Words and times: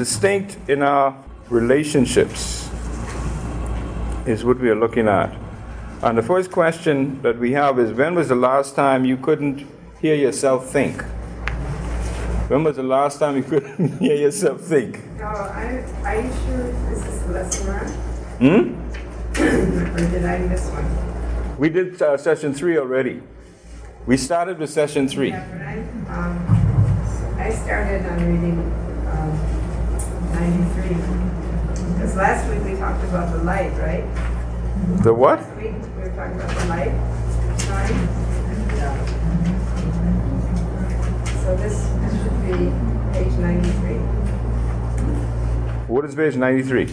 distinct 0.00 0.56
in 0.66 0.82
our 0.82 1.14
relationships 1.50 2.70
is 4.26 4.42
what 4.42 4.58
we 4.58 4.70
are 4.70 4.74
looking 4.74 5.06
at. 5.06 5.30
And 6.02 6.16
the 6.16 6.22
first 6.22 6.50
question 6.50 7.20
that 7.20 7.38
we 7.38 7.52
have 7.52 7.78
is 7.78 7.92
when 7.92 8.14
was 8.14 8.28
the 8.28 8.34
last 8.34 8.74
time 8.74 9.04
you 9.04 9.18
couldn't 9.18 9.66
hear 10.00 10.14
yourself 10.14 10.70
think? 10.70 11.02
When 12.48 12.64
was 12.64 12.76
the 12.76 12.82
last 12.82 13.18
time 13.18 13.36
you 13.36 13.42
couldn't 13.42 13.98
hear 14.04 14.16
yourself 14.16 14.62
think? 14.62 15.06
No, 15.18 15.26
I, 15.26 15.84
are 16.02 16.20
you 16.22 16.32
sure 16.46 16.72
this 16.88 17.06
is 17.06 17.22
the 17.24 17.32
lesson 17.32 17.66
one? 17.66 17.88
Hmm? 18.40 18.80
or 19.96 20.10
did 20.12 20.24
I 20.24 20.38
miss 20.38 20.66
one? 20.70 21.58
We 21.58 21.68
did 21.68 22.00
uh, 22.00 22.16
session 22.16 22.54
three 22.54 22.78
already. 22.78 23.20
We 24.06 24.16
started 24.16 24.58
with 24.58 24.70
session 24.70 25.08
three. 25.08 25.28
Yeah, 25.28 25.46
but 25.52 25.60
I, 25.60 26.16
um, 26.16 27.36
I 27.38 27.50
started 27.50 28.06
on 28.06 28.16
reading 28.26 28.79
93. 30.40 30.96
Because 31.92 32.16
last 32.16 32.48
week 32.48 32.64
we 32.64 32.74
talked 32.76 33.04
about 33.04 33.30
the 33.30 33.42
light, 33.44 33.72
right? 33.76 34.04
The 35.02 35.12
what? 35.12 35.40
Last 35.40 35.56
week 35.56 35.74
we 35.96 36.02
were 36.02 36.16
talking 36.16 36.40
about 36.40 36.56
the 36.56 36.66
light. 36.66 36.94
Sorry. 37.60 37.94
So 41.44 41.56
this 41.56 41.76
should 42.22 42.40
be 42.46 42.72
page 43.12 43.34
93. 43.38 43.96
What 45.88 46.04
is 46.06 46.14
page 46.14 46.36
93? 46.36 46.88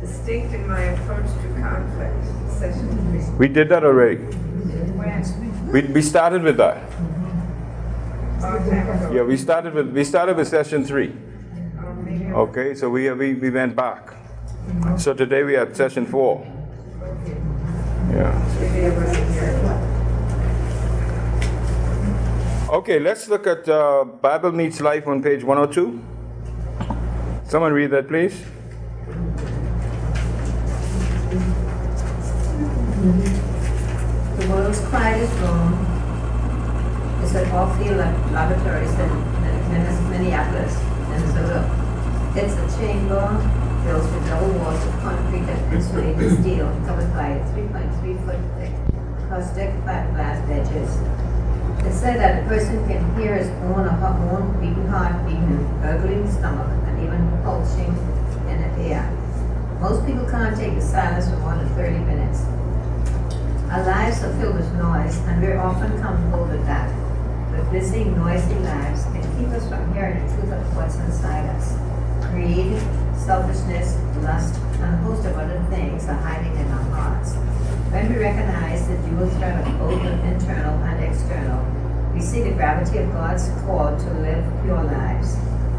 Distinct 0.00 0.54
in 0.54 0.66
my 0.66 0.80
approach 0.80 1.26
to 1.26 1.48
conflict, 1.60 2.24
session 2.50 2.88
three. 3.10 3.36
We 3.36 3.48
did 3.48 3.68
that 3.68 3.84
already. 3.84 4.16
When? 4.96 5.72
We, 5.72 5.82
we 5.92 6.00
started 6.00 6.42
with 6.42 6.56
that. 6.56 6.78
Long 8.40 8.58
time 8.70 8.88
ago. 8.88 9.12
Yeah, 9.12 9.22
we 9.22 9.36
started 9.36 9.74
with 9.74 9.92
we 9.92 10.04
started 10.04 10.36
with 10.38 10.48
session 10.48 10.84
three. 10.84 11.12
Maybe 12.36 12.42
I- 12.42 12.42
Okay, 12.42 12.74
so 12.74 12.90
we 12.90 13.10
we, 13.12 13.34
we 13.34 13.50
went 13.50 13.74
back. 13.76 14.12
So 14.98 15.14
today 15.14 15.42
we 15.44 15.54
have 15.54 15.74
session 15.76 16.06
four. 16.06 16.46
Yeah. 18.12 18.32
maybe 18.60 18.86
I 18.86 18.90
wasn't 18.90 19.30
here. 19.32 19.52
Okay, 22.72 22.98
let's 22.98 23.28
look 23.28 23.46
at 23.46 23.68
uh, 23.68 24.04
Bible 24.04 24.52
Meets 24.52 24.80
Life 24.80 25.06
on 25.06 25.22
page 25.22 25.44
102. 25.44 26.00
Someone 27.44 27.72
read 27.72 27.90
that, 27.90 28.08
please. 28.08 28.42
The 33.16 34.46
world's 34.50 34.80
quietest 34.80 35.32
room 35.40 35.72
is 37.22 37.34
at 37.34 37.46
Orfield 37.52 37.98
Laboratories 38.32 38.92
in 38.98 39.10
Min- 39.72 40.10
Minneapolis, 40.10 40.74
Minnesota. 41.08 41.85
It's 42.36 42.52
a 42.52 42.78
chamber 42.78 43.32
built 43.82 44.04
with 44.12 44.28
double 44.28 44.52
walls 44.60 44.84
of 44.84 44.92
concrete 45.00 45.48
and 45.48 45.72
insulated 45.72 46.38
steel 46.38 46.68
covered 46.84 47.08
by 47.14 47.40
3.3 47.56 48.26
foot 48.26 48.36
thick 48.60 48.76
caustic 49.30 49.72
flat 49.82 50.12
glass 50.12 50.44
edges. 50.50 51.00
It's 51.86 51.96
said 51.96 52.20
that 52.20 52.44
a 52.44 52.46
person 52.46 52.86
can 52.86 53.00
hear 53.16 53.36
his 53.36 53.48
own 53.64 53.88
or 53.88 53.96
her 53.96 54.36
own 54.36 54.52
beating 54.60 54.86
heart, 54.88 55.24
beating, 55.24 55.64
gurgling 55.80 56.30
stomach, 56.30 56.68
and 56.84 57.02
even 57.02 57.24
pulsing 57.42 57.96
in 58.52 58.60
the 58.60 58.92
air. 58.92 59.10
Most 59.80 60.04
people 60.04 60.28
can't 60.28 60.54
take 60.54 60.74
the 60.74 60.82
silence 60.82 61.30
for 61.30 61.38
more 61.38 61.56
than 61.56 61.68
30 61.70 62.04
minutes. 62.04 62.44
Our 63.72 63.82
lives 63.82 64.22
are 64.22 64.36
filled 64.36 64.56
with 64.56 64.70
noise, 64.74 65.16
and 65.24 65.40
we're 65.40 65.58
often 65.58 65.98
comfortable 66.02 66.44
with 66.44 66.66
that. 66.66 66.92
But 67.50 67.72
busy, 67.72 68.04
noisy 68.04 68.56
lives 68.60 69.04
can 69.04 69.24
keep 69.38 69.48
us 69.56 69.66
from 69.70 69.94
hearing 69.94 70.20
the 70.20 70.34
truth 70.34 70.52
of 70.52 70.76
what's 70.76 70.96
inside 70.96 71.48
us. 71.56 71.85
Greed, 72.36 72.76
selfishness, 73.16 73.96
lust, 74.20 74.60
and 74.74 74.84
a 74.84 74.96
host 74.98 75.24
of 75.24 75.36
other 75.36 75.58
things 75.70 76.04
are 76.04 76.20
hiding 76.20 76.54
in 76.54 76.70
our 76.70 76.84
hearts. 76.92 77.32
When 77.90 78.12
we 78.12 78.18
recognize 78.18 78.86
the 78.86 78.96
dual 79.08 79.30
threat 79.30 79.66
of 79.66 79.78
both 79.78 80.02
internal 80.22 80.74
and 80.84 81.02
external, 81.02 81.64
we 82.12 82.20
see 82.20 82.42
the 82.42 82.50
gravity 82.50 82.98
of 82.98 83.10
God's 83.12 83.48
call 83.64 83.96
to 83.96 84.10
live 84.20 84.44
pure 84.64 84.84
lives. 84.84 85.34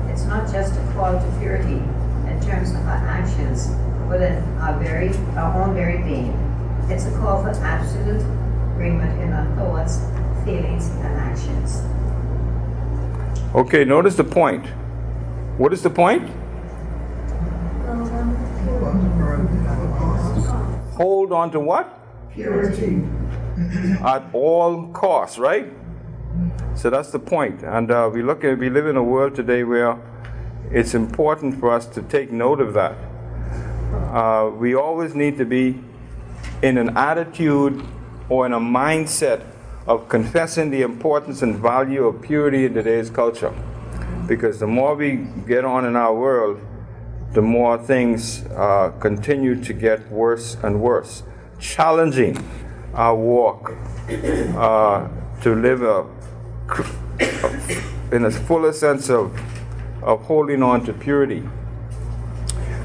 It's 0.10 0.26
not 0.26 0.52
just 0.52 0.74
a 0.74 0.94
call 0.94 1.14
to 1.14 1.38
purity 1.38 1.78
in 2.26 2.42
terms 2.42 2.72
of 2.72 2.78
our 2.88 3.06
actions, 3.06 3.68
but 4.10 4.20
in 4.20 4.42
our 4.58 4.80
very 4.80 5.10
our 5.38 5.62
own 5.62 5.76
very 5.76 6.02
being. 6.02 6.34
It's 6.90 7.06
a 7.06 7.12
call 7.20 7.44
for 7.44 7.52
absolute 7.52 8.26
agreement 8.74 9.22
in 9.22 9.32
our 9.32 9.46
thoughts, 9.58 10.00
feelings, 10.44 10.90
and 11.06 11.22
actions. 11.22 11.84
Okay, 13.54 13.86
notice 13.86 14.16
the 14.16 14.24
point. 14.24 14.66
What 15.60 15.72
is 15.72 15.84
the 15.84 15.92
point? 15.92 16.28
Hold 20.98 21.32
on 21.32 21.52
to 21.52 21.60
what? 21.60 22.00
Purity. 22.34 23.04
At 24.04 24.24
all 24.34 24.88
costs, 24.88 25.38
right? 25.38 25.72
So 26.74 26.90
that's 26.90 27.12
the 27.12 27.20
point. 27.20 27.62
And 27.62 27.92
uh, 27.92 28.10
we 28.12 28.24
look 28.24 28.44
at 28.44 28.58
we 28.58 28.72
live 28.72 28.88
in 28.88 28.98
a 28.98 29.04
world 29.04 29.36
today 29.36 29.64
where 29.64 30.00
it's 30.72 30.96
important 30.96 31.60
for 31.60 31.72
us 31.72 31.86
to 31.86 32.02
take 32.02 32.32
note 32.32 32.60
of 32.60 32.74
that. 32.74 32.96
Uh, 34.12 34.50
we 34.50 34.74
always 34.74 35.14
need 35.14 35.38
to 35.38 35.46
be 35.46 35.80
in 36.64 36.80
an 36.80 36.98
attitude 36.98 37.86
or 38.28 38.48
in 38.48 38.54
a 38.54 38.60
mindset 38.60 39.46
of 39.86 40.10
confessing 40.10 40.72
the 40.72 40.82
importance 40.82 41.44
and 41.44 41.58
value 41.58 42.06
of 42.06 42.24
purity 42.24 42.66
in 42.66 42.74
today's 42.74 43.12
culture. 43.12 43.54
Because 44.28 44.60
the 44.60 44.68
more 44.68 44.96
we 44.96 45.28
get 45.48 45.64
on 45.64 45.86
in 45.86 45.96
our 45.96 46.16
world, 46.16 46.60
the 47.34 47.42
more 47.42 47.78
things 47.78 48.46
uh, 48.48 48.92
continue 49.00 49.62
to 49.64 49.74
get 49.74 50.10
worse 50.12 50.56
and 50.64 50.82
worse, 50.82 51.24
challenging 51.60 52.38
our 52.94 53.16
walk 53.16 53.74
uh, 54.10 55.08
to 55.42 55.56
live 55.56 55.84
a, 55.84 56.06
in 58.12 58.26
a 58.26 58.32
fuller 58.32 58.74
sense 58.74 59.10
of, 59.10 59.38
of 60.02 60.22
holding 60.24 60.64
on 60.64 60.84
to 60.86 60.94
purity. 60.94 61.44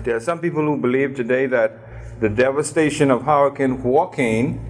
There 0.04 0.16
are 0.16 0.20
some 0.20 0.40
people 0.40 0.62
who 0.62 0.76
believe 0.76 1.14
today 1.14 1.46
that 1.46 1.78
the 2.20 2.28
devastation 2.28 3.10
of 3.10 3.22
Hurricane 3.22 3.82
Joaquin 3.82 4.60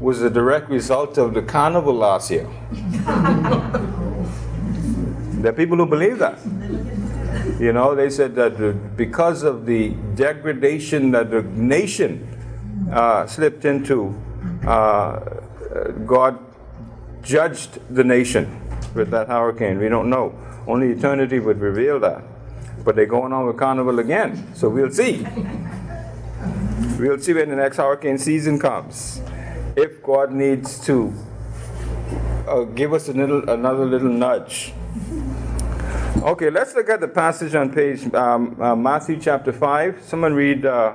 was 0.00 0.22
a 0.22 0.30
direct 0.30 0.68
result 0.68 1.18
of 1.18 1.34
the 1.34 1.42
carnival 1.42 1.94
last 1.94 2.30
year. 2.30 2.48
there 5.40 5.50
are 5.50 5.56
people 5.56 5.76
who 5.76 5.86
believe 5.86 6.18
that. 6.18 6.38
You 7.60 7.74
know, 7.74 7.94
they 7.94 8.08
said 8.08 8.34
that 8.36 8.96
because 8.96 9.42
of 9.42 9.66
the 9.66 9.90
degradation 10.14 11.10
that 11.10 11.30
the 11.30 11.42
nation 11.42 12.26
uh, 12.90 13.26
slipped 13.26 13.66
into, 13.66 14.18
uh, 14.66 15.18
God 16.06 16.38
judged 17.22 17.78
the 17.94 18.02
nation 18.02 18.48
with 18.94 19.10
that 19.10 19.28
hurricane. 19.28 19.78
We 19.78 19.90
don't 19.90 20.08
know. 20.08 20.34
Only 20.66 20.88
eternity 20.88 21.38
would 21.38 21.60
reveal 21.60 22.00
that. 22.00 22.24
But 22.82 22.96
they're 22.96 23.04
going 23.04 23.34
on 23.34 23.46
with 23.46 23.58
carnival 23.58 23.98
again, 23.98 24.54
so 24.54 24.70
we'll 24.70 24.90
see. 24.90 25.26
We'll 26.98 27.18
see 27.18 27.34
when 27.34 27.50
the 27.50 27.56
next 27.56 27.76
hurricane 27.76 28.16
season 28.16 28.58
comes. 28.58 29.20
If 29.76 30.02
God 30.02 30.32
needs 30.32 30.82
to 30.86 31.12
uh, 32.48 32.62
give 32.62 32.94
us 32.94 33.10
a 33.10 33.12
little, 33.12 33.50
another 33.50 33.84
little 33.84 34.08
nudge. 34.08 34.72
Okay, 36.22 36.50
let's 36.50 36.74
look 36.74 36.90
at 36.90 37.00
the 37.00 37.08
passage 37.08 37.54
on 37.54 37.72
page 37.72 38.12
um, 38.12 38.54
uh, 38.60 38.76
Matthew 38.76 39.18
chapter 39.18 39.54
5. 39.54 40.02
Someone 40.04 40.34
read 40.34 40.66
uh, 40.66 40.92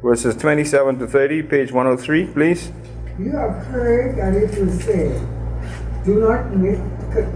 verses 0.00 0.34
27 0.34 0.98
to 0.98 1.06
30, 1.06 1.42
page 1.42 1.72
103, 1.72 2.32
please. 2.32 2.72
You 3.18 3.32
have 3.32 3.66
heard 3.66 4.16
that 4.16 4.32
it 4.32 4.58
was 4.58 4.82
said, 4.82 5.20
do 6.06 6.20
not 6.20 6.50
commit, 6.50 6.78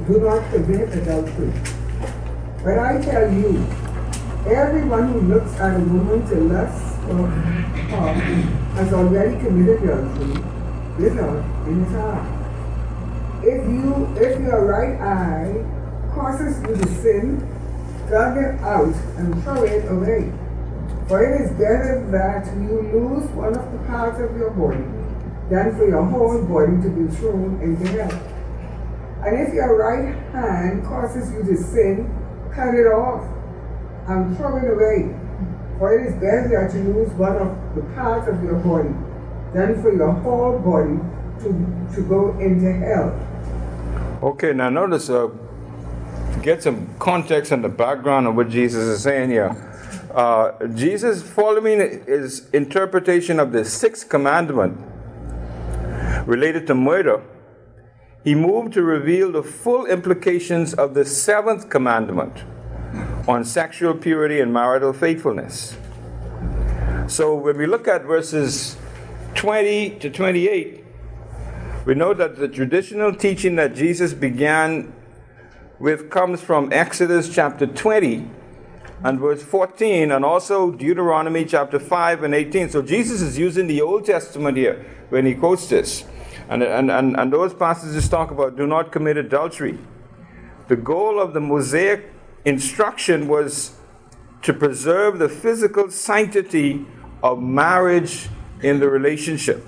do 0.08 0.18
not 0.18 0.50
commit 0.50 0.88
adultery. 0.96 1.52
But 2.64 2.78
I 2.78 3.02
tell 3.02 3.30
you, 3.30 3.66
everyone 4.48 5.12
who 5.12 5.20
looks 5.20 5.52
at 5.60 5.76
a 5.76 5.84
woman 5.84 6.26
to 6.26 6.36
lust 6.36 6.96
her 7.04 7.26
has 8.80 8.94
already 8.94 9.38
committed 9.44 9.82
adultery 9.82 10.42
with 10.96 11.16
her 11.16 11.68
in 11.68 11.84
his 11.84 11.92
heart. 11.92 13.44
If 13.44 13.68
you, 13.68 14.08
if 14.16 14.40
your 14.40 14.64
right 14.64 14.98
eye 15.02 15.79
causes 16.20 16.60
you 16.62 16.76
to 16.76 16.86
sin, 17.00 17.40
pluck 18.06 18.36
it 18.36 18.60
out 18.60 18.94
and 19.16 19.42
throw 19.42 19.64
it 19.64 19.90
away. 19.90 20.32
For 21.08 21.24
it 21.24 21.40
is 21.40 21.50
better 21.52 22.06
that 22.12 22.46
you 22.60 22.76
lose 22.92 23.24
one 23.30 23.56
of 23.56 23.72
the 23.72 23.78
parts 23.88 24.20
of 24.20 24.36
your 24.36 24.50
body 24.50 24.84
than 25.48 25.76
for 25.76 25.88
your 25.88 26.04
whole 26.04 26.44
body 26.44 26.76
to 26.82 26.88
be 26.90 27.08
thrown 27.16 27.60
into 27.62 27.88
hell. 27.88 28.12
And 29.24 29.40
if 29.40 29.54
your 29.54 29.76
right 29.76 30.14
hand 30.32 30.84
causes 30.84 31.32
you 31.32 31.42
to 31.42 31.56
sin, 31.56 32.06
cut 32.52 32.74
it 32.74 32.86
off 32.86 33.24
and 34.06 34.36
throw 34.36 34.58
it 34.58 34.68
away. 34.68 35.16
For 35.78 35.98
it 35.98 36.06
is 36.06 36.14
better 36.14 36.48
that 36.52 36.74
you 36.76 36.92
lose 36.92 37.10
one 37.14 37.36
of 37.36 37.74
the 37.74 37.82
parts 37.94 38.28
of 38.28 38.42
your 38.44 38.60
body 38.60 38.94
than 39.54 39.82
for 39.82 39.92
your 39.92 40.12
whole 40.12 40.58
body 40.58 41.00
to, 41.42 41.96
to 41.96 42.02
go 42.02 42.38
into 42.38 42.72
hell. 42.72 43.16
Okay, 44.22 44.52
now 44.52 44.68
notice 44.68 45.08
uh, 45.08 45.28
get 46.42 46.62
some 46.62 46.94
context 46.98 47.52
and 47.52 47.62
the 47.62 47.68
background 47.68 48.26
of 48.26 48.34
what 48.34 48.48
Jesus 48.48 48.84
is 48.84 49.02
saying 49.02 49.30
here. 49.30 49.56
Uh, 50.14 50.66
Jesus, 50.68 51.22
following 51.22 52.04
his 52.06 52.48
interpretation 52.50 53.38
of 53.38 53.52
the 53.52 53.64
sixth 53.64 54.08
commandment 54.08 54.78
related 56.26 56.66
to 56.66 56.74
murder, 56.74 57.22
he 58.24 58.34
moved 58.34 58.72
to 58.74 58.82
reveal 58.82 59.32
the 59.32 59.42
full 59.42 59.86
implications 59.86 60.74
of 60.74 60.94
the 60.94 61.04
seventh 61.04 61.68
commandment 61.70 62.44
on 63.28 63.44
sexual 63.44 63.94
purity 63.94 64.40
and 64.40 64.52
marital 64.52 64.92
faithfulness. 64.92 65.76
So 67.06 67.34
when 67.34 67.56
we 67.56 67.66
look 67.66 67.88
at 67.88 68.04
verses 68.04 68.76
20 69.34 69.98
to 70.00 70.10
28, 70.10 70.84
we 71.86 71.94
know 71.94 72.12
that 72.14 72.36
the 72.36 72.48
traditional 72.48 73.14
teaching 73.14 73.56
that 73.56 73.74
Jesus 73.74 74.12
began 74.12 74.92
with 75.80 76.10
comes 76.10 76.42
from 76.42 76.70
Exodus 76.72 77.34
chapter 77.34 77.66
20 77.66 78.28
and 79.02 79.18
verse 79.18 79.42
14, 79.42 80.12
and 80.12 80.26
also 80.26 80.70
Deuteronomy 80.70 81.46
chapter 81.46 81.80
5 81.80 82.22
and 82.22 82.34
18. 82.34 82.68
So 82.68 82.82
Jesus 82.82 83.22
is 83.22 83.38
using 83.38 83.66
the 83.66 83.80
Old 83.80 84.04
Testament 84.04 84.58
here 84.58 84.84
when 85.08 85.24
he 85.24 85.34
quotes 85.34 85.68
this. 85.70 86.04
And, 86.50 86.62
and, 86.62 86.90
and, 86.90 87.18
and 87.18 87.32
those 87.32 87.54
passages 87.54 88.10
talk 88.10 88.30
about 88.30 88.56
do 88.56 88.66
not 88.66 88.92
commit 88.92 89.16
adultery. 89.16 89.78
The 90.68 90.76
goal 90.76 91.18
of 91.18 91.32
the 91.32 91.40
Mosaic 91.40 92.12
instruction 92.44 93.26
was 93.26 93.72
to 94.42 94.52
preserve 94.52 95.18
the 95.18 95.30
physical 95.30 95.90
sanctity 95.90 96.84
of 97.22 97.40
marriage 97.40 98.28
in 98.62 98.80
the 98.80 98.88
relationship. 98.88 99.66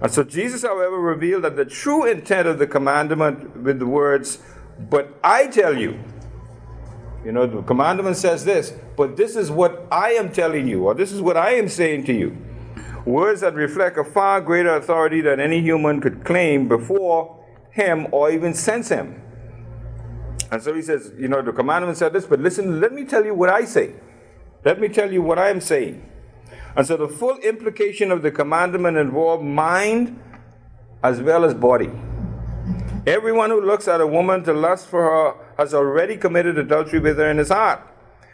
And 0.00 0.10
so 0.10 0.24
Jesus, 0.24 0.62
however, 0.62 0.98
revealed 0.98 1.44
that 1.44 1.56
the 1.56 1.64
true 1.64 2.04
intent 2.04 2.48
of 2.48 2.58
the 2.58 2.66
commandment 2.66 3.56
with 3.62 3.78
the 3.78 3.86
words, 3.86 4.38
But 4.78 5.18
I 5.22 5.48
tell 5.48 5.76
you, 5.76 5.98
you 7.24 7.32
know, 7.32 7.46
the 7.46 7.62
commandment 7.62 8.16
says 8.16 8.44
this, 8.44 8.72
but 8.96 9.16
this 9.16 9.36
is 9.36 9.50
what 9.50 9.86
I 9.90 10.10
am 10.12 10.30
telling 10.32 10.68
you, 10.68 10.86
or 10.86 10.94
this 10.94 11.12
is 11.12 11.20
what 11.20 11.36
I 11.36 11.54
am 11.54 11.68
saying 11.68 12.04
to 12.04 12.12
you. 12.12 12.36
Words 13.04 13.40
that 13.40 13.54
reflect 13.54 13.98
a 13.98 14.04
far 14.04 14.40
greater 14.40 14.74
authority 14.76 15.20
than 15.20 15.40
any 15.40 15.60
human 15.60 16.00
could 16.00 16.24
claim 16.24 16.68
before 16.68 17.42
him 17.70 18.06
or 18.12 18.30
even 18.30 18.54
sense 18.54 18.88
him. 18.88 19.22
And 20.50 20.62
so 20.62 20.74
he 20.74 20.82
says, 20.82 21.12
you 21.18 21.28
know, 21.28 21.42
the 21.42 21.52
commandment 21.52 21.98
said 21.98 22.12
this, 22.12 22.24
but 22.24 22.40
listen, 22.40 22.80
let 22.80 22.92
me 22.92 23.04
tell 23.04 23.24
you 23.24 23.34
what 23.34 23.50
I 23.50 23.64
say. 23.64 23.94
Let 24.64 24.80
me 24.80 24.88
tell 24.88 25.12
you 25.12 25.22
what 25.22 25.38
I 25.38 25.50
am 25.50 25.60
saying. 25.60 26.04
And 26.76 26.86
so 26.86 26.96
the 26.96 27.08
full 27.08 27.36
implication 27.38 28.10
of 28.10 28.22
the 28.22 28.30
commandment 28.30 28.96
involved 28.96 29.44
mind 29.44 30.20
as 31.02 31.20
well 31.20 31.44
as 31.44 31.54
body. 31.54 31.90
Everyone 33.08 33.48
who 33.48 33.62
looks 33.62 33.88
at 33.88 34.02
a 34.02 34.06
woman 34.06 34.44
to 34.44 34.52
lust 34.52 34.86
for 34.86 35.02
her 35.02 35.34
has 35.56 35.72
already 35.72 36.18
committed 36.18 36.58
adultery 36.58 37.00
with 37.00 37.16
her 37.16 37.30
in 37.30 37.38
his 37.38 37.48
heart. 37.48 37.80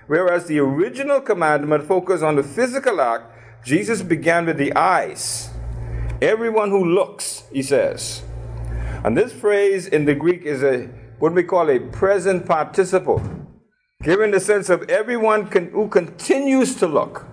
Whereas 0.08 0.46
the 0.46 0.58
original 0.58 1.20
commandment 1.20 1.84
focused 1.84 2.24
on 2.24 2.34
the 2.34 2.42
physical 2.42 3.00
act, 3.00 3.22
Jesus 3.64 4.02
began 4.02 4.46
with 4.46 4.56
the 4.56 4.74
eyes. 4.74 5.50
Everyone 6.20 6.70
who 6.70 6.84
looks, 6.84 7.44
he 7.52 7.62
says. 7.62 8.24
And 9.04 9.16
this 9.16 9.32
phrase 9.32 9.86
in 9.86 10.06
the 10.06 10.14
Greek 10.16 10.42
is 10.42 10.64
a 10.64 10.88
what 11.20 11.34
we 11.34 11.44
call 11.44 11.70
a 11.70 11.78
present 11.78 12.44
participle, 12.44 13.22
giving 14.02 14.32
the 14.32 14.40
sense 14.40 14.70
of 14.70 14.90
everyone 14.90 15.46
can, 15.50 15.70
who 15.70 15.86
continues 15.86 16.74
to 16.74 16.88
look. 16.88 17.26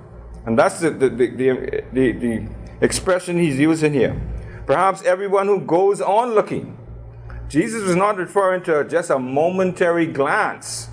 And 0.46 0.60
that's 0.60 0.80
the, 0.80 0.92
the, 0.92 1.10
the, 1.10 1.84
the, 1.92 2.12
the 2.12 2.48
expression 2.82 3.40
he's 3.40 3.58
using 3.58 3.94
here. 3.94 4.16
Perhaps 4.68 5.02
everyone 5.02 5.48
who 5.48 5.62
goes 5.62 6.02
on 6.02 6.36
looking. 6.36 6.78
Jesus 7.52 7.84
was 7.84 7.98
not 7.98 8.16
referring 8.16 8.64
to 8.64 8.86
just 8.86 9.10
a 9.10 9.20
momentary 9.20 10.06
glance. 10.06 10.88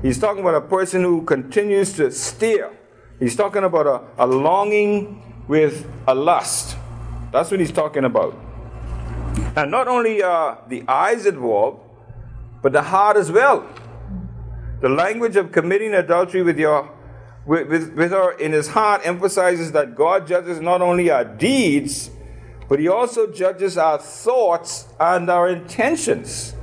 He's 0.00 0.18
talking 0.18 0.40
about 0.40 0.54
a 0.54 0.62
person 0.62 1.02
who 1.02 1.20
continues 1.24 1.92
to 1.92 2.10
stare. 2.10 2.72
He's 3.18 3.36
talking 3.36 3.64
about 3.64 3.86
a, 3.86 4.24
a 4.24 4.26
longing 4.26 5.44
with 5.46 5.86
a 6.08 6.14
lust. 6.14 6.78
That's 7.32 7.50
what 7.50 7.60
he's 7.60 7.70
talking 7.70 8.04
about. 8.04 8.34
And 9.56 9.70
not 9.70 9.88
only 9.88 10.22
uh, 10.22 10.56
the 10.68 10.84
eyes 10.88 11.26
involved, 11.26 11.82
but 12.62 12.72
the 12.72 12.80
heart 12.80 13.18
as 13.18 13.30
well. 13.30 13.68
The 14.80 14.88
language 14.88 15.36
of 15.36 15.52
committing 15.52 15.92
adultery 15.92 16.42
with 16.42 16.58
your 16.58 16.90
with, 17.44 17.68
with, 17.68 17.92
with 17.92 18.12
her 18.12 18.38
in 18.38 18.52
his 18.52 18.68
heart 18.68 19.02
emphasizes 19.04 19.72
that 19.72 19.96
God 19.96 20.26
judges 20.26 20.60
not 20.60 20.80
only 20.80 21.10
our 21.10 21.24
deeds, 21.24 22.10
but 22.70 22.78
he 22.78 22.86
also 22.86 23.26
judges 23.26 23.76
our 23.76 23.98
thoughts 23.98 24.86
and 25.00 25.28
our 25.28 25.48
intentions. 25.48 26.54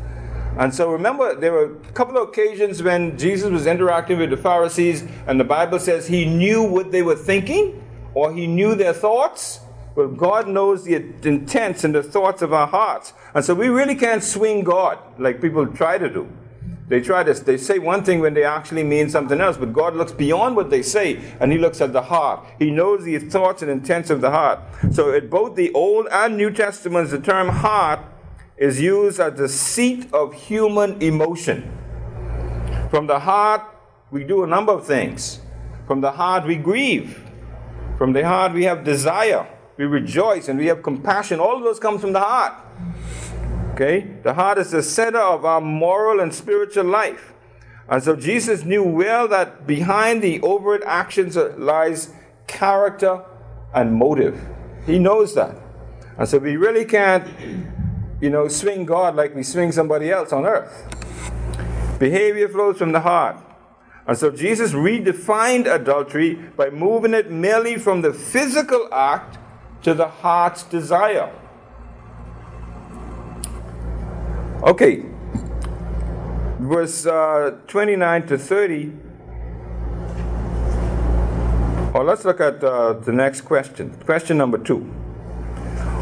And 0.57 0.74
so 0.74 0.89
remember, 0.89 1.36
there 1.36 1.51
were 1.51 1.65
a 1.65 1.92
couple 1.92 2.15
of 2.15 2.30
occasions 2.30 2.81
when 2.81 3.18
Jesus 3.18 3.51
was 3.51 3.68
interacting 3.68 4.18
with 4.18 4.30
the 4.30 4.38
Pharisees, 4.38 5.04
and 5.27 5.38
the 5.38 5.44
Bible 5.44 5.80
says 5.80 6.07
he 6.07 6.24
knew 6.24 6.63
what 6.63 6.94
they 6.94 7.01
were 7.01 7.18
thinking, 7.18 7.83
or 8.13 8.33
he 8.33 8.48
knew 8.48 8.74
their 8.74 8.94
thoughts. 8.94 9.59
Well, 9.95 10.07
God 10.07 10.48
knows 10.48 10.86
the 10.86 10.95
intents 10.95 11.83
and 11.83 11.94
the 11.94 12.04
thoughts 12.04 12.42
of 12.42 12.54
our 12.54 12.68
hearts. 12.68 13.12
And 13.33 13.44
so 13.44 13.54
we 13.54 13.68
really 13.68 13.95
can't 13.95 14.24
swing 14.24 14.63
God 14.63 15.00
like 15.19 15.42
people 15.42 15.68
try 15.68 15.98
to 15.98 16.07
do. 16.07 16.30
They 16.87 17.01
try 17.01 17.23
to 17.23 17.33
they 17.33 17.57
say 17.57 17.79
one 17.79 18.03
thing 18.03 18.21
when 18.21 18.33
they 18.33 18.45
actually 18.45 18.83
mean 18.83 19.09
something 19.09 19.41
else, 19.41 19.57
but 19.57 19.73
God 19.73 19.95
looks 19.95 20.13
beyond 20.13 20.55
what 20.55 20.69
they 20.69 20.81
say 20.81 21.21
and 21.39 21.51
he 21.51 21.57
looks 21.57 21.81
at 21.81 21.91
the 21.91 22.03
heart. 22.03 22.45
He 22.59 22.71
knows 22.71 23.03
the 23.03 23.19
thoughts 23.19 23.61
and 23.61 23.69
intents 23.69 24.09
of 24.09 24.21
the 24.21 24.31
heart. 24.31 24.59
So 24.91 25.13
in 25.13 25.29
both 25.29 25.55
the 25.55 25.71
Old 25.73 26.07
and 26.11 26.37
New 26.37 26.49
Testaments, 26.49 27.11
the 27.11 27.19
term 27.19 27.49
heart 27.49 27.99
is 28.55 28.79
used 28.81 29.19
as 29.19 29.37
the 29.37 29.49
seat 29.49 30.11
of 30.13 30.33
human 30.33 31.01
emotion. 31.01 31.71
From 32.89 33.07
the 33.07 33.19
heart, 33.19 33.63
we 34.09 34.23
do 34.23 34.43
a 34.43 34.47
number 34.47 34.71
of 34.71 34.87
things. 34.87 35.41
From 35.87 35.99
the 35.99 36.11
heart, 36.11 36.45
we 36.45 36.55
grieve. 36.55 37.21
From 37.97 38.13
the 38.13 38.25
heart, 38.25 38.53
we 38.53 38.63
have 38.63 38.85
desire 38.85 39.45
we 39.77 39.85
rejoice 39.85 40.49
and 40.49 40.59
we 40.59 40.65
have 40.67 40.81
compassion. 40.81 41.39
All 41.39 41.55
of 41.55 41.63
those 41.63 41.79
comes 41.79 42.01
from 42.01 42.13
the 42.13 42.19
heart. 42.19 42.53
Okay? 43.77 44.07
The 44.24 44.33
heart 44.33 44.57
is 44.57 44.71
the 44.71 44.81
center 44.81 45.19
of 45.19 45.45
our 45.45 45.62
moral 45.62 46.19
and 46.19 46.33
spiritual 46.33 46.85
life. 46.85 47.33
And 47.88 48.01
so 48.01 48.15
Jesus 48.15 48.63
knew 48.63 48.81
well 48.83 49.27
that 49.27 49.68
behind 49.68 50.24
the 50.24 50.41
overt 50.41 50.81
actions 50.83 51.35
lies 51.35 52.12
character 52.47 53.24
and 53.75 53.94
motive. 53.94 54.44
He 54.88 54.97
knows 54.97 55.35
that. 55.35 55.56
And 56.18 56.27
so 56.27 56.39
we 56.39 56.57
really 56.57 56.85
can't, 56.85 57.27
you 58.19 58.31
know, 58.31 58.47
swing 58.47 58.83
God 58.83 59.15
like 59.15 59.35
we 59.35 59.44
swing 59.44 59.71
somebody 59.71 60.09
else 60.09 60.33
on 60.33 60.47
earth. 60.47 60.88
Behavior 62.00 62.50
flows 62.50 62.80
from 62.80 62.94
the 62.94 63.01
heart. 63.01 63.38
And 64.07 64.18
so 64.18 64.31
Jesus 64.31 64.71
redefined 64.71 65.71
adultery 65.71 66.33
by 66.33 66.71
moving 66.71 67.13
it 67.13 67.30
merely 67.30 67.78
from 67.78 68.01
the 68.01 68.11
physical 68.11 68.90
act 68.92 69.37
to 69.83 69.94
the 69.94 70.07
heart's 70.07 70.63
desire. 70.63 71.31
Okay, 74.64 75.04
verse 76.59 77.06
uh, 77.06 77.59
29 77.68 78.28
to 78.28 78.37
30. 78.40 78.92
Or 81.94 82.04
let's 82.04 82.26
look 82.26 82.42
at 82.42 82.64
uh, 82.64 82.94
the 82.94 83.11
next 83.11 83.42
question. 83.42 83.92
Question 84.06 84.37
number 84.37 84.57
two. 84.57 84.80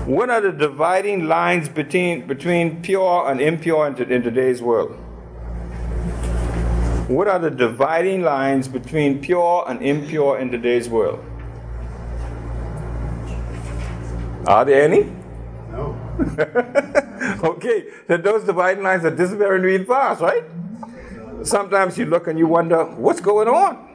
What 0.05 0.29
are 0.29 0.39
the 0.39 0.53
dividing 0.53 1.27
lines 1.27 1.67
between, 1.67 2.27
between 2.27 2.81
pure 2.81 3.29
and 3.29 3.41
impure 3.41 3.87
in, 3.87 3.95
in 4.11 4.23
today's 4.23 4.61
world? 4.61 4.91
What 7.09 7.27
are 7.27 7.39
the 7.39 7.51
dividing 7.51 8.21
lines 8.21 8.67
between 8.69 9.19
pure 9.19 9.65
and 9.67 9.81
impure 9.81 10.39
in 10.39 10.49
today's 10.49 10.87
world? 10.87 11.23
Are 14.47 14.63
there 14.63 14.83
any? 14.83 15.11
No. 15.71 17.01
okay, 17.45 17.85
then 18.07 18.21
those 18.21 18.43
dividing 18.43 18.83
lines 18.83 19.05
are 19.05 19.15
disappearing 19.15 19.63
really 19.63 19.85
fast, 19.85 20.21
right? 20.21 20.43
Sometimes 21.43 21.97
you 21.97 22.05
look 22.05 22.27
and 22.27 22.39
you 22.39 22.47
wonder, 22.47 22.83
what's 22.85 23.21
going 23.21 23.47
on? 23.47 23.85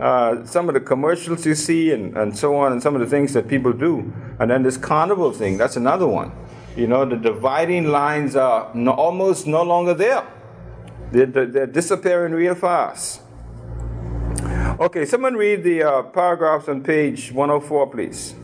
Uh, 0.00 0.44
some 0.44 0.68
of 0.68 0.74
the 0.74 0.80
commercials 0.80 1.46
you 1.46 1.54
see 1.54 1.92
and, 1.92 2.16
and 2.16 2.36
so 2.36 2.56
on, 2.56 2.72
and 2.72 2.82
some 2.82 2.94
of 2.94 3.00
the 3.00 3.06
things 3.06 3.32
that 3.32 3.48
people 3.48 3.72
do. 3.72 4.12
And 4.38 4.50
then 4.50 4.62
this 4.62 4.76
carnival 4.76 5.32
thing, 5.32 5.56
that's 5.56 5.76
another 5.76 6.06
one. 6.06 6.32
You 6.76 6.86
know, 6.86 7.06
the 7.06 7.16
dividing 7.16 7.86
lines 7.86 8.36
are 8.36 8.70
no, 8.74 8.92
almost 8.92 9.46
no 9.46 9.62
longer 9.62 9.94
there, 9.94 10.26
they're, 11.10 11.26
they're, 11.26 11.66
disappearing 11.66 12.32
real 12.32 12.54
fast. 12.54 13.22
Okay, 14.78 15.06
someone 15.06 15.34
read 15.34 15.62
the 15.62 15.82
uh, 15.82 16.02
paragraphs 16.02 16.68
on 16.68 16.82
page 16.82 17.32
104, 17.32 17.90
please. 17.90 18.34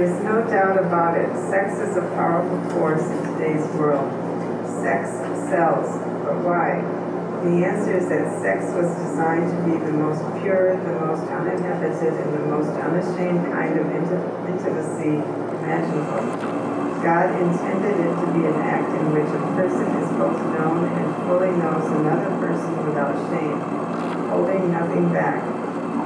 There's 0.00 0.24
no 0.24 0.40
doubt 0.48 0.80
about 0.80 1.12
it. 1.20 1.28
Sex 1.52 1.76
is 1.76 1.92
a 2.00 2.08
powerful 2.16 2.56
force 2.72 3.04
in 3.04 3.20
today's 3.36 3.60
world. 3.76 4.08
Sex 4.80 5.12
sells, 5.52 5.92
but 6.24 6.40
why? 6.40 6.80
The 7.44 7.68
answer 7.68 8.00
is 8.00 8.08
that 8.08 8.24
sex 8.40 8.64
was 8.72 8.88
designed 8.96 9.52
to 9.52 9.60
be 9.68 9.76
the 9.76 9.92
most 9.92 10.24
pure, 10.40 10.72
the 10.88 10.96
most 11.04 11.28
uninhibited, 11.28 12.16
and 12.16 12.32
the 12.32 12.48
most 12.48 12.72
unashamed 12.80 13.44
kind 13.52 13.76
of 13.76 13.84
intimacy 13.92 15.20
imaginable. 15.20 16.32
God 17.04 17.36
intended 17.36 18.00
it 18.00 18.12
to 18.24 18.26
be 18.32 18.48
an 18.48 18.56
act 18.56 18.88
in 18.96 19.04
which 19.12 19.28
a 19.28 19.42
person 19.52 19.84
is 20.00 20.08
both 20.16 20.40
known 20.56 20.88
and 20.96 21.08
fully 21.28 21.52
knows 21.60 21.84
another 22.00 22.32
person 22.40 22.72
without 22.88 23.20
shame, 23.28 23.60
holding 24.32 24.72
nothing 24.72 25.12
back. 25.12 25.44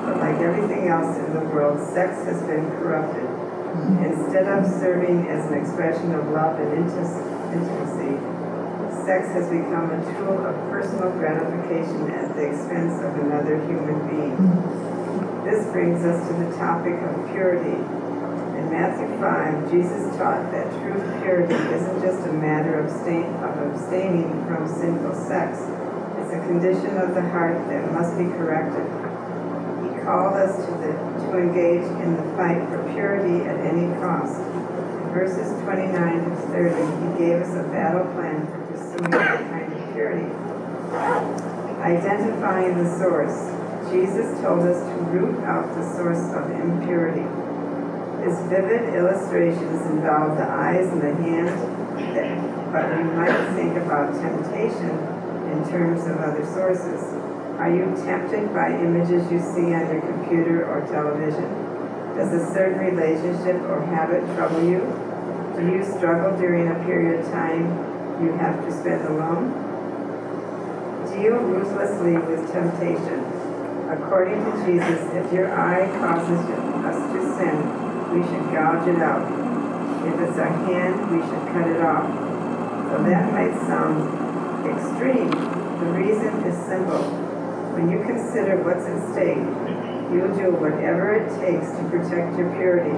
But 0.02 0.18
like 0.18 0.42
everything 0.42 0.90
else 0.90 1.14
in 1.14 1.30
the 1.30 1.46
world, 1.46 1.78
sex 1.94 2.26
has 2.26 2.42
been 2.42 2.66
corrupted. 2.82 3.33
Instead 3.75 4.47
of 4.47 4.64
serving 4.81 5.26
as 5.28 5.50
an 5.50 5.59
expression 5.59 6.14
of 6.14 6.28
love 6.31 6.61
and 6.61 6.78
intimacy, 6.78 8.14
sex 9.04 9.28
has 9.35 9.50
become 9.50 9.90
a 9.90 10.00
tool 10.16 10.47
of 10.47 10.54
personal 10.71 11.11
gratification 11.12 12.11
at 12.11 12.35
the 12.35 12.47
expense 12.47 13.02
of 13.02 13.12
another 13.19 13.59
human 13.66 13.99
being. 14.09 14.33
This 15.45 15.66
brings 15.73 16.04
us 16.04 16.16
to 16.28 16.35
the 16.40 16.57
topic 16.57 16.95
of 17.02 17.12
purity. 17.33 17.76
In 18.57 18.71
Matthew 18.71 19.11
5, 19.21 19.71
Jesus 19.71 20.16
taught 20.16 20.50
that 20.52 20.71
true 20.81 20.97
purity 21.21 21.52
isn't 21.52 22.00
just 22.00 22.26
a 22.26 22.33
matter 22.33 22.78
of, 22.78 22.88
of 22.88 23.54
abstaining 23.75 24.31
from 24.47 24.66
sinful 24.66 25.14
sex. 25.28 25.59
It's 26.23 26.33
a 26.33 26.40
condition 26.47 26.97
of 26.97 27.14
the 27.14 27.23
heart 27.28 27.59
that 27.69 27.93
must 27.93 28.16
be 28.16 28.25
corrected. 28.38 29.03
Called 30.04 30.34
us 30.37 30.54
to, 30.66 30.70
the, 30.84 30.92
to 30.92 31.38
engage 31.38 31.84
in 32.04 32.16
the 32.16 32.37
fight 32.37 32.61
for 32.68 32.76
purity 32.92 33.49
at 33.49 33.56
any 33.64 33.88
cost. 34.04 34.37
In 34.38 35.08
verses 35.16 35.49
29 35.64 36.28
to 36.28 36.37
30, 36.52 36.76
he 36.76 37.18
gave 37.18 37.40
us 37.40 37.56
a 37.56 37.64
battle 37.73 38.04
plan 38.12 38.44
for 38.46 38.61
pursuing 38.68 39.11
that 39.12 39.40
kind 39.49 39.73
of 39.73 39.92
purity. 39.94 40.28
Identifying 41.80 42.84
the 42.84 42.99
source. 42.99 43.32
Jesus 43.90 44.38
told 44.42 44.68
us 44.68 44.76
to 44.76 44.94
root 45.08 45.42
out 45.44 45.75
the 45.75 45.96
source 45.96 46.20
of 46.37 46.50
impurity. 46.50 47.25
His 48.25 48.37
vivid 48.49 48.94
illustrations 48.94 49.87
involve 49.88 50.37
the 50.37 50.44
eyes 50.44 50.87
and 50.88 51.00
the 51.00 51.14
hand, 51.14 52.73
but 52.73 52.88
we 52.96 53.04
might 53.04 53.54
think 53.54 53.76
about 53.76 54.12
temptation 54.20 55.00
in 55.49 55.64
terms 55.70 56.06
of 56.06 56.18
other 56.18 56.44
sources. 56.44 57.13
Are 57.58 57.70
you 57.70 57.87
tempted 58.02 58.52
by 58.52 58.75
images 58.75 59.30
you 59.30 59.38
see 59.38 59.70
on 59.70 59.87
your 59.87 60.02
computer 60.02 60.66
or 60.66 60.82
television? 60.90 61.46
Does 62.18 62.34
a 62.34 62.52
certain 62.52 62.82
relationship 62.82 63.62
or 63.70 63.80
habit 63.87 64.26
trouble 64.34 64.62
you? 64.62 64.82
Do 65.54 65.62
you 65.62 65.84
struggle 65.87 66.37
during 66.37 66.66
a 66.66 66.75
period 66.84 67.20
of 67.20 67.30
time 67.30 67.70
you 68.18 68.32
have 68.32 68.58
to 68.66 68.73
spend 68.75 69.06
alone? 69.06 69.54
Deal 71.06 71.38
ruthlessly 71.38 72.18
with 72.18 72.50
temptation. 72.50 73.23
According 73.87 74.42
to 74.42 74.52
Jesus, 74.66 74.99
if 75.14 75.32
your 75.32 75.54
eye 75.54 75.87
causes 76.02 76.42
us 76.82 76.99
to 77.14 77.20
sin, 77.38 77.56
we 78.11 78.23
should 78.26 78.50
gouge 78.50 78.88
it 78.88 78.99
out. 78.99 79.30
If 80.06 80.20
it's 80.26 80.38
a 80.38 80.50
hand, 80.50 81.11
we 81.11 81.23
should 81.23 81.46
cut 81.54 81.70
it 81.70 81.80
off. 81.80 82.11
So 82.90 83.02
that 83.04 83.30
might 83.30 83.54
sound 83.70 84.66
extreme. 84.66 85.30
The 85.78 85.90
reason 85.94 86.42
is 86.42 86.56
simple. 86.66 87.33
When 87.75 87.90
you 87.90 87.99
consider 88.07 88.62
what's 88.62 88.87
at 88.87 89.02
stake, 89.11 89.43
you'll 90.14 90.31
do 90.38 90.54
whatever 90.62 91.19
it 91.19 91.26
takes 91.43 91.66
to 91.75 91.83
protect 91.90 92.38
your 92.38 92.47
purity. 92.54 92.95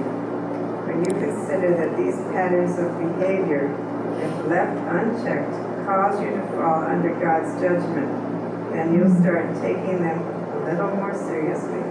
When 0.85 1.01
you 1.01 1.13
consider 1.17 1.73
that 1.81 1.97
these 1.97 2.13
patterns 2.29 2.77
of 2.77 2.93
behavior, 3.01 3.73
if 4.21 4.45
left 4.45 4.77
unchecked, 4.93 5.51
cause 5.89 6.21
you 6.21 6.29
to 6.29 6.45
fall 6.53 6.85
under 6.85 7.09
God's 7.17 7.59
judgment, 7.59 8.05
then 8.71 8.93
you'll 8.93 9.13
start 9.17 9.49
taking 9.65 10.05
them 10.05 10.21
a 10.21 10.69
little 10.69 10.93
more 10.93 11.17
seriously. 11.25 11.81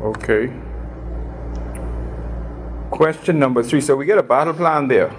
Okay. 0.00 0.50
Question 2.90 3.38
number 3.38 3.62
three. 3.62 3.82
So 3.82 3.96
we 3.96 4.06
get 4.06 4.16
a 4.16 4.22
battle 4.22 4.54
plan 4.54 4.88
there. 4.88 5.12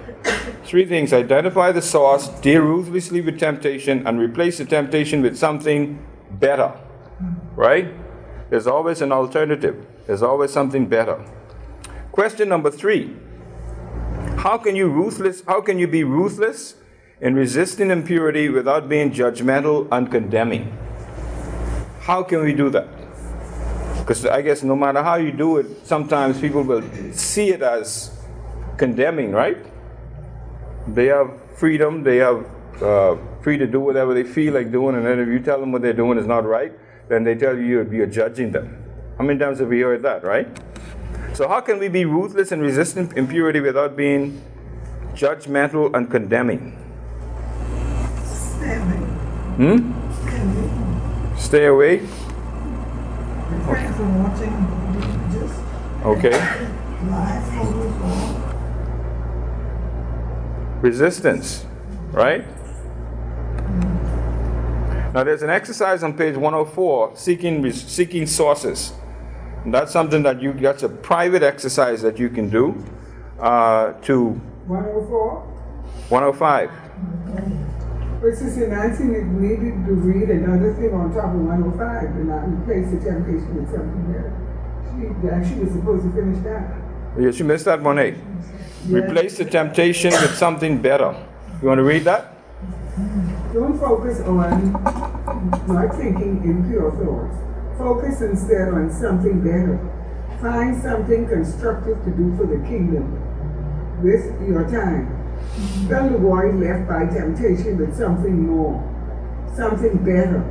Three 0.72 0.86
things 0.86 1.12
identify 1.12 1.70
the 1.70 1.82
source, 1.82 2.28
deal 2.40 2.62
ruthlessly 2.62 3.20
with 3.20 3.38
temptation, 3.38 4.06
and 4.06 4.18
replace 4.18 4.56
the 4.56 4.64
temptation 4.64 5.20
with 5.20 5.36
something 5.36 6.02
better. 6.30 6.72
Right? 7.54 7.92
There's 8.48 8.66
always 8.66 9.02
an 9.02 9.12
alternative, 9.12 9.86
there's 10.06 10.22
always 10.22 10.50
something 10.50 10.86
better. 10.86 11.22
Question 12.10 12.48
number 12.48 12.70
three. 12.70 13.14
How 14.38 14.56
can 14.56 14.74
you 14.74 14.88
ruthless 14.88 15.42
how 15.46 15.60
can 15.60 15.78
you 15.78 15.86
be 15.86 16.04
ruthless 16.04 16.76
in 17.20 17.34
resisting 17.34 17.90
impurity 17.90 18.48
without 18.48 18.88
being 18.88 19.10
judgmental 19.10 19.86
and 19.92 20.10
condemning? 20.10 20.74
How 22.00 22.22
can 22.22 22.40
we 22.42 22.54
do 22.54 22.70
that? 22.70 22.88
Because 23.98 24.24
I 24.24 24.40
guess 24.40 24.62
no 24.62 24.74
matter 24.74 25.02
how 25.02 25.16
you 25.16 25.32
do 25.32 25.58
it, 25.58 25.86
sometimes 25.86 26.40
people 26.40 26.62
will 26.62 26.82
see 27.12 27.50
it 27.50 27.60
as 27.60 28.18
condemning, 28.78 29.32
right? 29.32 29.66
They 30.86 31.06
have 31.06 31.40
freedom, 31.56 32.02
they 32.02 32.16
have 32.16 32.44
uh, 32.82 33.16
free 33.42 33.58
to 33.58 33.66
do 33.66 33.80
whatever 33.80 34.14
they 34.14 34.24
feel 34.24 34.54
like 34.54 34.72
doing, 34.72 34.96
and 34.96 35.06
then 35.06 35.20
if 35.20 35.28
you 35.28 35.40
tell 35.40 35.60
them 35.60 35.72
what 35.72 35.82
they're 35.82 35.92
doing 35.92 36.18
is 36.18 36.26
not 36.26 36.44
right, 36.44 36.72
then 37.08 37.24
they 37.24 37.34
tell 37.34 37.56
you 37.56 37.82
you're, 37.90 38.06
judging 38.06 38.52
them. 38.52 38.82
How 39.18 39.24
many 39.24 39.38
times 39.38 39.58
have 39.60 39.68
we 39.68 39.80
heard 39.80 40.02
that, 40.02 40.24
right? 40.24 40.48
So, 41.34 41.48
how 41.48 41.60
can 41.60 41.78
we 41.78 41.88
be 41.88 42.04
ruthless 42.04 42.52
and 42.52 42.62
resistant 42.62 43.16
impurity 43.16 43.60
without 43.60 43.96
being 43.96 44.42
judgmental 45.14 45.94
and 45.94 46.10
condemning? 46.10 46.72
Hmm? 49.56 49.92
Stay 51.38 51.66
away? 51.66 52.06
from 54.02 54.22
watching 54.22 54.50
just 55.32 55.60
okay. 56.04 56.36
live 57.08 57.81
Resistance, 60.82 61.64
right? 62.10 62.44
Now 65.14 65.22
there's 65.22 65.42
an 65.42 65.50
exercise 65.50 66.02
on 66.02 66.16
page 66.16 66.36
104, 66.36 67.16
seeking 67.16 67.70
seeking 67.70 68.26
sources. 68.26 68.92
And 69.64 69.72
that's 69.72 69.92
something 69.92 70.24
that 70.24 70.42
you 70.42 70.52
that's 70.54 70.82
a 70.82 70.88
private 70.88 71.44
exercise 71.44 72.02
that 72.02 72.18
you 72.18 72.28
can 72.28 72.50
do 72.50 72.84
uh, 73.38 73.92
to 74.02 74.30
104 74.66 75.40
105. 76.08 76.70
But 78.20 78.34
Sister 78.34 78.68
Nancy 78.68 79.04
needed 79.04 79.86
to 79.86 79.92
read 79.94 80.30
another 80.30 80.74
thing 80.74 80.94
on 80.94 81.14
top 81.14 81.34
of 81.34 81.40
105 81.42 82.04
and 82.04 82.28
not 82.28 82.48
replace 82.48 82.90
the 82.90 82.98
temptation 82.98 83.54
with 83.54 83.70
something 83.70 84.14
else. 84.18 84.34
She, 84.90 85.54
she 85.54 85.60
was 85.60 85.72
supposed 85.72 86.04
to 86.06 86.12
finish 86.12 86.42
that. 86.42 86.91
Yeah, 87.18 87.28
you 87.28 87.44
missed 87.44 87.66
that 87.66 87.82
one. 87.82 87.98
Yes. 87.98 88.16
Replace 88.88 89.36
the 89.36 89.44
temptation 89.44 90.12
with 90.12 90.34
something 90.34 90.80
better. 90.80 91.14
You 91.60 91.68
want 91.68 91.78
to 91.78 91.84
read 91.84 92.04
that? 92.04 92.34
Don't 93.52 93.78
focus 93.78 94.20
on 94.20 94.72
not 95.68 95.94
thinking 95.94 96.42
impure 96.42 96.90
thoughts. 96.92 97.36
Focus 97.76 98.22
instead 98.22 98.68
on 98.68 98.90
something 98.90 99.40
better. 99.42 99.78
Find 100.40 100.80
something 100.82 101.28
constructive 101.28 102.02
to 102.04 102.10
do 102.12 102.34
for 102.36 102.46
the 102.46 102.66
kingdom 102.66 103.20
with 104.02 104.24
your 104.48 104.64
time. 104.70 105.18
Then 105.88 106.14
the 106.14 106.18
boy 106.18 106.52
left 106.52 106.88
by 106.88 107.06
temptation 107.06 107.76
with 107.76 107.94
something 107.96 108.46
more, 108.46 108.82
something 109.54 109.98
better. 109.98 110.42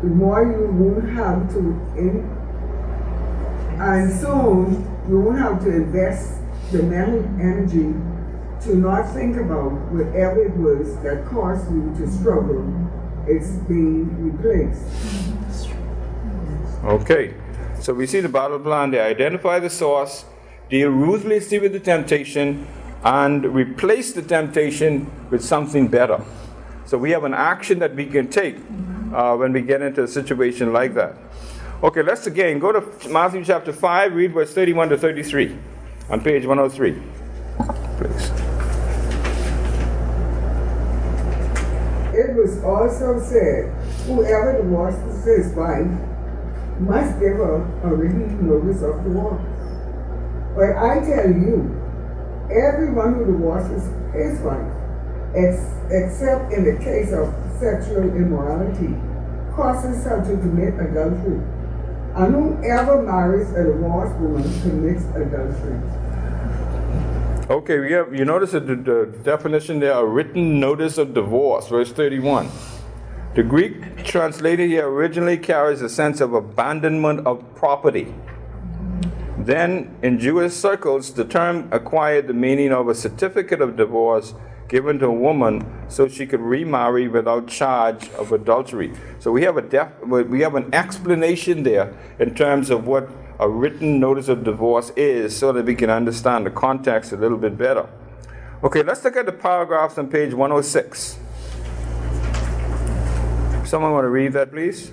The 0.00 0.08
more 0.08 0.44
you 0.44 0.68
won't 0.72 1.10
have 1.10 1.50
to, 1.54 1.58
in, 1.98 2.30
and 3.80 4.12
soon 4.20 4.93
you 5.08 5.20
won't 5.20 5.38
have 5.38 5.62
to 5.64 5.70
invest 5.70 6.40
the 6.72 6.82
mental 6.82 7.22
energy 7.40 7.92
to 8.62 8.74
not 8.76 9.12
think 9.12 9.36
about 9.36 9.72
whatever 9.92 10.42
it 10.42 10.56
was 10.56 10.96
that 11.02 11.26
caused 11.26 11.70
you 11.70 11.94
to 11.98 12.10
struggle. 12.10 12.64
It's 13.26 13.50
being 13.68 14.32
replaced. 14.32 14.82
Okay, 16.84 17.34
so 17.80 17.92
we 17.92 18.06
see 18.06 18.20
the 18.20 18.28
battle 18.28 18.58
plan. 18.58 18.90
They 18.90 19.00
identify 19.00 19.58
the 19.58 19.70
source, 19.70 20.24
deal 20.70 20.90
ruthlessly 20.90 21.58
with 21.58 21.72
the 21.72 21.80
temptation, 21.80 22.66
and 23.02 23.44
replace 23.44 24.12
the 24.12 24.22
temptation 24.22 25.10
with 25.30 25.44
something 25.44 25.88
better. 25.88 26.22
So 26.86 26.96
we 26.96 27.10
have 27.10 27.24
an 27.24 27.34
action 27.34 27.78
that 27.80 27.94
we 27.94 28.06
can 28.06 28.28
take 28.28 28.56
uh, 29.12 29.36
when 29.36 29.52
we 29.52 29.60
get 29.60 29.82
into 29.82 30.02
a 30.02 30.08
situation 30.08 30.72
like 30.72 30.94
that. 30.94 31.16
Okay, 31.84 32.00
let's 32.00 32.26
again 32.26 32.58
go 32.60 32.72
to 32.72 33.08
Matthew 33.10 33.44
chapter 33.44 33.70
5, 33.70 34.14
read 34.14 34.32
verse 34.32 34.54
31 34.54 34.88
to 34.88 34.96
33 34.96 35.54
on 36.08 36.22
page 36.22 36.46
103. 36.46 36.92
Please. 37.98 38.30
It 42.16 42.34
was 42.36 42.64
also 42.64 43.20
said, 43.20 43.68
Whoever 44.06 44.62
divorces 44.62 45.24
his 45.26 45.52
wife 45.54 45.92
must 46.80 47.20
give 47.20 47.36
her 47.36 47.60
a 47.84 47.94
written 47.94 48.48
notice 48.48 48.80
of 48.80 49.04
divorce. 49.04 49.44
But 50.56 50.78
I 50.80 51.04
tell 51.04 51.28
you, 51.28 51.68
everyone 52.50 53.16
who 53.16 53.26
divorces 53.26 53.84
his 54.14 54.40
wife, 54.40 54.72
ex- 55.36 55.76
except 55.90 56.50
in 56.50 56.64
the 56.64 56.82
case 56.82 57.12
of 57.12 57.28
sexual 57.60 58.08
immorality, 58.16 58.96
causes 59.54 60.02
her 60.04 60.24
to 60.24 60.40
commit 60.40 60.80
adultery. 60.80 61.42
And 62.16 62.32
whoever 62.32 63.02
marries 63.02 63.50
a 63.50 63.64
divorced 63.64 64.14
woman 64.20 64.42
commits 64.62 65.04
adultery. 65.16 65.80
Okay, 67.50 67.78
we 67.80 67.92
have, 67.92 68.14
you 68.14 68.24
notice 68.24 68.52
that 68.52 68.66
the, 68.68 68.76
the 68.76 69.06
definition 69.24 69.80
there, 69.80 69.94
a 69.94 70.04
written 70.04 70.60
notice 70.60 70.96
of 70.96 71.12
divorce, 71.12 71.68
verse 71.68 71.92
31. 71.92 72.48
The 73.34 73.42
Greek 73.42 74.04
translated 74.04 74.70
here 74.70 74.88
originally 74.88 75.36
carries 75.36 75.82
a 75.82 75.88
sense 75.88 76.20
of 76.20 76.34
abandonment 76.34 77.26
of 77.26 77.44
property. 77.56 78.14
Then, 79.36 79.96
in 80.00 80.20
Jewish 80.20 80.52
circles, 80.52 81.12
the 81.12 81.24
term 81.24 81.68
acquired 81.72 82.28
the 82.28 82.32
meaning 82.32 82.72
of 82.72 82.88
a 82.88 82.94
certificate 82.94 83.60
of 83.60 83.76
divorce 83.76 84.34
given 84.68 84.98
to 84.98 85.06
a 85.06 85.12
woman 85.12 85.66
so 85.88 86.08
she 86.08 86.26
could 86.26 86.40
remarry 86.40 87.08
without 87.08 87.46
charge 87.46 88.08
of 88.10 88.32
adultery. 88.32 88.92
So 89.18 89.30
we 89.32 89.42
have 89.42 89.56
a 89.56 89.62
def- 89.62 90.00
we 90.02 90.40
have 90.40 90.54
an 90.54 90.74
explanation 90.74 91.62
there 91.62 91.94
in 92.18 92.34
terms 92.34 92.70
of 92.70 92.86
what 92.86 93.08
a 93.38 93.48
written 93.48 93.98
notice 94.00 94.28
of 94.28 94.44
divorce 94.44 94.90
is 94.96 95.36
so 95.36 95.52
that 95.52 95.66
we 95.66 95.74
can 95.74 95.90
understand 95.90 96.46
the 96.46 96.50
context 96.50 97.12
a 97.12 97.16
little 97.16 97.38
bit 97.38 97.58
better. 97.58 97.88
Okay, 98.62 98.82
let's 98.82 99.04
look 99.04 99.16
at 99.16 99.26
the 99.26 99.32
paragraphs 99.32 99.98
on 99.98 100.08
page 100.08 100.32
106. 100.32 101.18
Someone 103.64 103.92
want 103.92 104.04
to 104.04 104.08
read 104.08 104.32
that, 104.34 104.50
please? 104.50 104.92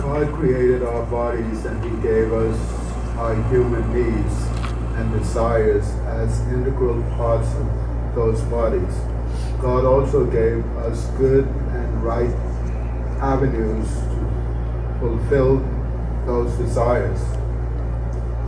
God 0.00 0.27
created 0.38 0.84
our 0.84 1.04
bodies 1.06 1.64
and 1.64 1.82
He 1.82 1.90
gave 2.00 2.32
us 2.32 2.56
our 3.16 3.34
human 3.50 3.82
needs 3.92 4.34
and 4.94 5.12
desires 5.18 5.84
as 6.06 6.40
integral 6.52 7.02
parts 7.16 7.48
of 7.54 8.14
those 8.14 8.40
bodies. 8.42 8.94
God 9.60 9.84
also 9.84 10.24
gave 10.24 10.64
us 10.76 11.06
good 11.18 11.44
and 11.44 12.04
right 12.04 12.30
avenues 13.20 13.88
to 13.88 14.96
fulfill 15.00 15.58
those 16.24 16.56
desires. 16.56 17.18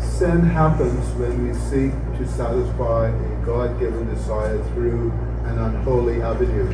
Sin 0.01 0.43
happens 0.43 1.05
when 1.19 1.45
we 1.45 1.53
seek 1.55 1.93
to 2.19 2.29
satisfy 2.29 3.09
a 3.09 3.45
God 3.45 3.81
given 3.81 4.07
desire 4.15 4.63
through 4.75 5.11
an 5.45 5.59
unholy 5.59 6.23
avenue. 6.23 6.71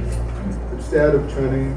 Instead 0.73 1.15
of 1.15 1.31
turning 1.33 1.75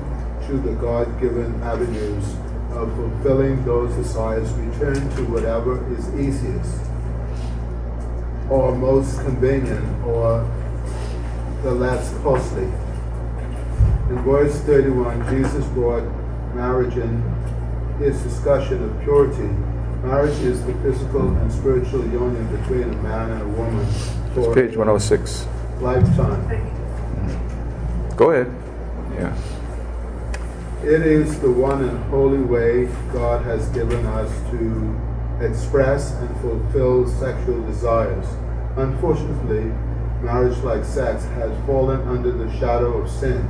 to 0.47 0.57
the 0.57 0.73
God 0.73 1.21
given 1.21 1.61
avenues 1.63 2.35
of 2.79 2.93
fulfilling 2.95 3.63
those 3.65 3.93
desires, 3.95 4.51
we 4.53 4.65
turn 4.79 4.95
to 5.15 5.23
whatever 5.25 5.85
is 5.93 6.07
easiest 6.15 6.81
or 8.49 8.73
most 8.75 9.19
convenient 9.21 9.85
or 10.05 10.49
the 11.63 11.71
less 11.71 12.15
costly. 12.23 12.63
In 14.09 14.17
verse 14.23 14.57
31, 14.61 15.29
Jesus 15.29 15.65
brought 15.67 16.03
marriage 16.55 16.95
in 16.97 17.21
his 17.99 18.19
discussion 18.23 18.81
of 18.83 19.03
purity. 19.03 19.49
Marriage 20.03 20.39
is 20.39 20.65
the 20.65 20.73
physical 20.75 21.27
and 21.27 21.51
spiritual 21.51 22.01
union 22.05 22.47
between 22.57 22.83
a 22.83 22.95
man 23.03 23.31
and 23.31 23.41
a 23.41 23.47
woman 23.49 23.85
for 24.33 24.55
Page 24.55 24.77
106. 24.77 25.45
lifetime. 25.81 26.41
Go 28.15 28.31
ahead. 28.31 28.51
Yeah. 29.13 29.35
It 30.83 31.05
is 31.05 31.41
the 31.41 31.51
one 31.51 31.83
and 31.83 32.05
holy 32.05 32.39
way 32.39 32.85
God 33.11 33.43
has 33.43 33.67
given 33.69 34.05
us 34.05 34.31
to 34.51 35.45
express 35.45 36.13
and 36.13 36.29
fulfill 36.39 37.05
sexual 37.05 37.61
desires. 37.63 38.25
Unfortunately, 38.77 39.73
marriage 40.23 40.57
like 40.59 40.85
sex 40.85 41.25
has 41.35 41.51
fallen 41.65 41.99
under 42.07 42.31
the 42.31 42.49
shadow 42.59 42.97
of 42.97 43.11
sin. 43.11 43.45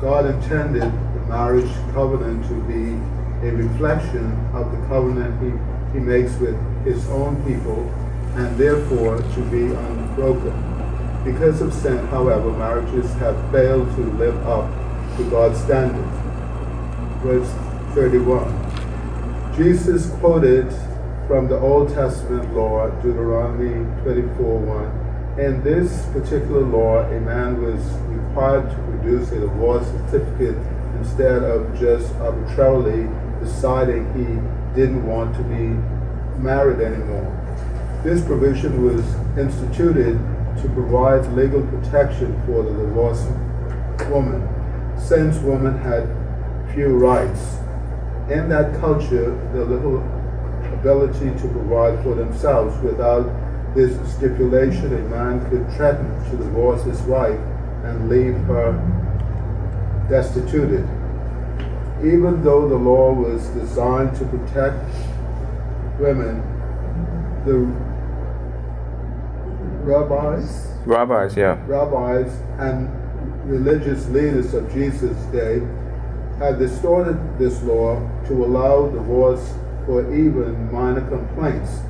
God 0.00 0.24
intended 0.24 0.84
the 0.84 1.26
marriage 1.28 1.70
covenant 1.92 2.48
to 2.48 2.54
be 2.62 2.94
a 3.46 3.52
reflection 3.52 4.32
of 4.54 4.72
the 4.72 4.78
covenant 4.86 5.36
he, 5.42 5.98
he 5.98 6.02
makes 6.02 6.38
with 6.38 6.56
his 6.86 7.06
own 7.10 7.36
people 7.44 7.82
and 8.40 8.56
therefore 8.56 9.18
to 9.18 9.40
be 9.50 9.74
unbroken. 9.74 10.54
Because 11.22 11.60
of 11.60 11.74
sin, 11.74 12.06
however, 12.06 12.50
marriages 12.52 13.12
have 13.16 13.36
failed 13.52 13.94
to 13.96 14.04
live 14.12 14.38
up 14.46 14.70
to 15.18 15.30
God's 15.30 15.60
standard. 15.60 16.25
Verse 17.26 17.50
31. 17.96 19.56
Jesus 19.56 20.10
quoted 20.20 20.72
from 21.26 21.48
the 21.48 21.58
Old 21.58 21.92
Testament 21.92 22.54
law, 22.54 22.88
Deuteronomy 23.02 23.84
24 24.04 24.58
1. 25.34 25.40
In 25.40 25.60
this 25.64 26.06
particular 26.12 26.60
law, 26.60 27.00
a 27.00 27.20
man 27.20 27.60
was 27.60 27.82
required 28.14 28.70
to 28.70 28.76
produce 28.76 29.32
a 29.32 29.40
divorce 29.40 29.88
certificate 30.08 30.56
instead 31.00 31.42
of 31.42 31.76
just 31.76 32.14
arbitrarily 32.20 33.08
deciding 33.40 34.06
he 34.14 34.80
didn't 34.80 35.04
want 35.04 35.34
to 35.34 35.42
be 35.42 35.74
married 36.40 36.80
anymore. 36.80 37.26
This 38.04 38.24
provision 38.24 38.84
was 38.84 39.02
instituted 39.36 40.16
to 40.62 40.68
provide 40.74 41.26
legal 41.32 41.66
protection 41.66 42.40
for 42.46 42.62
the 42.62 42.70
divorced 42.70 43.26
woman, 44.12 44.48
since 44.96 45.38
women 45.38 45.76
had 45.78 46.15
few 46.76 46.98
rights. 46.98 47.56
In 48.30 48.50
that 48.50 48.78
culture, 48.80 49.30
the 49.54 49.64
little 49.64 49.98
ability 50.74 51.30
to 51.40 51.48
provide 51.48 52.02
for 52.02 52.14
themselves 52.14 52.76
without 52.82 53.24
this 53.74 53.96
stipulation, 54.12 54.92
a 54.92 55.08
man 55.08 55.40
could 55.48 55.66
threaten 55.72 56.06
to 56.30 56.36
divorce 56.36 56.82
his 56.84 57.00
wife 57.02 57.40
and 57.84 58.10
leave 58.10 58.34
her 58.44 58.72
destituted. 60.10 60.86
Even 62.04 62.44
though 62.44 62.68
the 62.68 62.76
law 62.76 63.10
was 63.10 63.46
designed 63.48 64.14
to 64.18 64.26
protect 64.26 64.84
women, 65.98 66.42
the 67.46 67.56
rabbis, 69.82 70.68
Rabbis, 70.84 71.36
yeah. 71.36 71.58
rabbis 71.66 72.30
and 72.58 72.90
religious 73.50 74.08
leaders 74.08 74.52
of 74.52 74.70
Jesus' 74.72 75.16
day 75.32 75.62
had 76.38 76.58
distorted 76.58 77.38
this 77.38 77.62
law 77.62 77.98
to 78.26 78.44
allow 78.44 78.88
divorce 78.90 79.54
for 79.86 80.02
even 80.14 80.70
minor 80.70 81.00
complaints. 81.08 81.80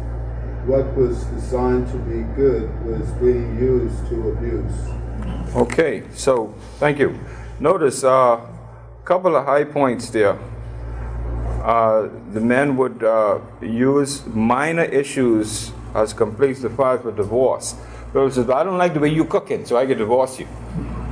What 0.66 0.96
was 0.96 1.24
designed 1.24 1.88
to 1.92 1.98
be 1.98 2.22
good 2.34 2.68
was 2.84 3.10
being 3.12 3.58
used 3.58 4.08
to 4.08 4.30
abuse. 4.30 5.54
Okay, 5.54 6.04
so 6.12 6.54
thank 6.78 6.98
you. 6.98 7.18
Notice 7.58 8.02
a 8.02 8.10
uh, 8.10 8.46
couple 9.04 9.36
of 9.36 9.44
high 9.44 9.64
points 9.64 10.10
there. 10.10 10.38
Uh, 11.62 12.08
the 12.32 12.40
men 12.40 12.76
would 12.76 13.02
uh, 13.02 13.40
use 13.60 14.24
minor 14.26 14.84
issues 14.84 15.72
as 15.94 16.12
complaints 16.12 16.60
to 16.60 16.70
file 16.70 16.98
for 16.98 17.10
divorce. 17.10 17.74
But 18.12 18.30
says, 18.30 18.48
I 18.50 18.62
don't 18.62 18.78
like 18.78 18.94
the 18.94 19.00
way 19.00 19.08
you 19.08 19.24
cooking, 19.24 19.64
so 19.64 19.76
I 19.76 19.86
can 19.86 19.98
divorce 19.98 20.38
you. 20.38 20.46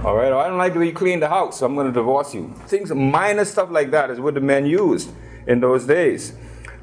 All 0.04 0.16
right, 0.16 0.30
I 0.30 0.48
don't 0.48 0.58
like 0.58 0.74
the 0.74 0.80
way 0.80 0.88
you 0.88 0.92
clean 0.92 1.20
the 1.20 1.30
house, 1.30 1.60
so 1.60 1.66
I'm 1.66 1.74
going 1.74 1.86
to 1.86 1.92
divorce 1.92 2.34
you. 2.34 2.54
Things, 2.66 2.92
minor 2.92 3.46
stuff 3.46 3.70
like 3.70 3.90
that 3.92 4.10
is 4.10 4.20
what 4.20 4.34
the 4.34 4.40
men 4.40 4.66
used 4.66 5.10
in 5.46 5.60
those 5.60 5.86
days. 5.86 6.34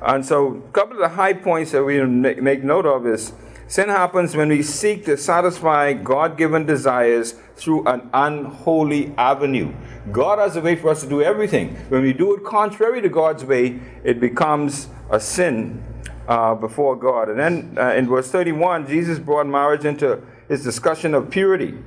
And 0.02 0.26
so, 0.26 0.56
a 0.68 0.72
couple 0.72 0.96
of 0.96 1.02
the 1.02 1.16
high 1.16 1.34
points 1.34 1.70
that 1.74 1.84
we 1.84 2.04
make 2.04 2.64
note 2.64 2.88
of 2.88 3.06
is 3.06 3.34
sin 3.68 3.90
happens 3.90 4.36
when 4.36 4.50
we 4.50 4.64
seek 4.64 5.06
to 5.06 5.18
satisfy 5.18 5.94
God 5.94 6.36
given 6.36 6.66
desires 6.66 7.36
through 7.56 7.86
an 7.86 8.10
unholy 8.12 9.14
avenue. 9.20 9.72
God 10.12 10.40
has 10.40 10.56
a 10.56 10.62
way 10.62 10.76
for 10.76 10.90
us 10.90 11.02
to 11.04 11.08
do 11.08 11.22
everything. 11.22 11.76
When 11.90 12.02
we 12.02 12.14
do 12.14 12.34
it 12.34 12.44
contrary 12.44 13.04
to 13.04 13.10
God's 13.10 13.46
way, 13.46 13.80
it 14.04 14.20
becomes 14.20 14.88
a 15.12 15.20
sin 15.20 15.84
uh, 16.28 16.56
before 16.56 16.96
God. 16.96 17.30
And 17.30 17.40
then 17.40 17.78
uh, 17.78 17.94
in 17.94 18.08
verse 18.08 18.32
31, 18.32 18.88
Jesus 18.88 19.20
brought 19.20 19.46
marriage 19.46 19.86
into 19.86 20.24
his 20.48 20.64
discussion 20.64 21.14
of 21.14 21.30
purity. 21.30 21.78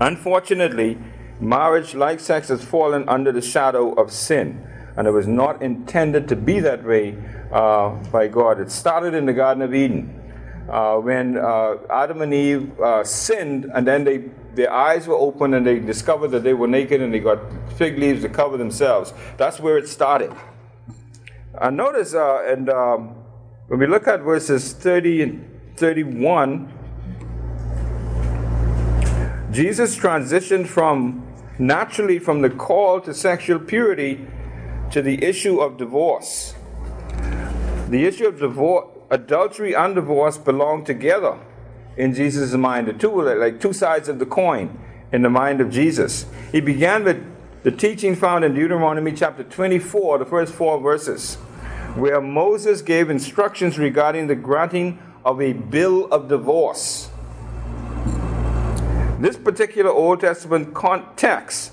Unfortunately, 0.00 0.98
marriage, 1.40 1.94
like 1.94 2.20
sex, 2.20 2.48
has 2.48 2.64
fallen 2.64 3.08
under 3.08 3.32
the 3.32 3.42
shadow 3.42 3.92
of 3.92 4.12
sin. 4.12 4.66
And 4.96 5.06
it 5.06 5.10
was 5.10 5.26
not 5.26 5.62
intended 5.62 6.28
to 6.28 6.36
be 6.36 6.60
that 6.60 6.84
way 6.84 7.16
uh, 7.50 7.90
by 8.10 8.28
God. 8.28 8.60
It 8.60 8.70
started 8.70 9.14
in 9.14 9.26
the 9.26 9.32
Garden 9.32 9.62
of 9.62 9.74
Eden. 9.74 10.18
Uh, 10.68 10.96
when 10.96 11.36
uh, 11.36 11.74
Adam 11.90 12.22
and 12.22 12.32
Eve 12.32 12.78
uh, 12.80 13.02
sinned, 13.02 13.64
and 13.74 13.86
then 13.86 14.04
they, 14.04 14.18
their 14.54 14.72
eyes 14.72 15.06
were 15.06 15.16
open 15.16 15.54
and 15.54 15.66
they 15.66 15.80
discovered 15.80 16.28
that 16.28 16.44
they 16.44 16.54
were 16.54 16.68
naked 16.68 17.00
and 17.00 17.12
they 17.12 17.18
got 17.18 17.40
fig 17.76 17.98
leaves 17.98 18.22
to 18.22 18.28
cover 18.28 18.56
themselves. 18.56 19.12
That's 19.36 19.58
where 19.58 19.76
it 19.76 19.88
started. 19.88 20.32
And 21.60 21.76
notice, 21.76 22.14
uh, 22.14 22.44
and 22.46 22.70
um, 22.70 23.16
when 23.66 23.80
we 23.80 23.86
look 23.86 24.06
at 24.06 24.20
verses 24.20 24.72
30 24.72 25.22
and 25.22 25.60
31, 25.76 26.72
Jesus 29.52 29.98
transitioned 29.98 30.66
from 30.66 31.26
naturally 31.58 32.18
from 32.18 32.40
the 32.40 32.48
call 32.48 33.02
to 33.02 33.12
sexual 33.12 33.58
purity 33.58 34.26
to 34.90 35.02
the 35.02 35.22
issue 35.22 35.60
of 35.60 35.76
divorce. 35.76 36.54
The 37.90 38.06
issue 38.06 38.28
of 38.28 38.38
divorce, 38.38 38.86
adultery 39.10 39.74
and 39.74 39.94
divorce 39.94 40.38
belong 40.38 40.86
together 40.86 41.38
in 41.98 42.14
Jesus' 42.14 42.54
mind. 42.54 42.88
The 42.88 42.94
two 42.94 43.10
were 43.10 43.34
like 43.34 43.60
two 43.60 43.74
sides 43.74 44.08
of 44.08 44.18
the 44.18 44.24
coin 44.24 44.78
in 45.12 45.20
the 45.20 45.28
mind 45.28 45.60
of 45.60 45.70
Jesus. 45.70 46.24
He 46.50 46.62
began 46.62 47.04
with 47.04 47.22
the 47.62 47.70
teaching 47.70 48.16
found 48.16 48.46
in 48.46 48.54
Deuteronomy 48.54 49.12
chapter 49.12 49.44
24, 49.44 50.16
the 50.16 50.24
first 50.24 50.54
four 50.54 50.80
verses, 50.80 51.34
where 51.94 52.22
Moses 52.22 52.80
gave 52.80 53.10
instructions 53.10 53.78
regarding 53.78 54.28
the 54.28 54.34
granting 54.34 54.98
of 55.26 55.42
a 55.42 55.52
bill 55.52 56.06
of 56.06 56.28
divorce. 56.28 57.10
This 59.22 59.36
particular 59.36 59.88
Old 59.88 60.18
Testament 60.18 60.74
context 60.74 61.70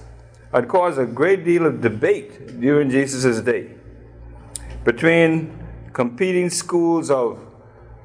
had 0.54 0.68
caused 0.68 1.00
a 1.00 1.06
great 1.08 1.44
deal 1.44 1.66
of 1.66 1.82
debate 1.82 2.60
during 2.60 2.92
Jesus' 2.92 3.42
day 3.42 3.72
between 4.84 5.58
competing 5.92 6.52
schools 6.52 7.10
of 7.10 7.40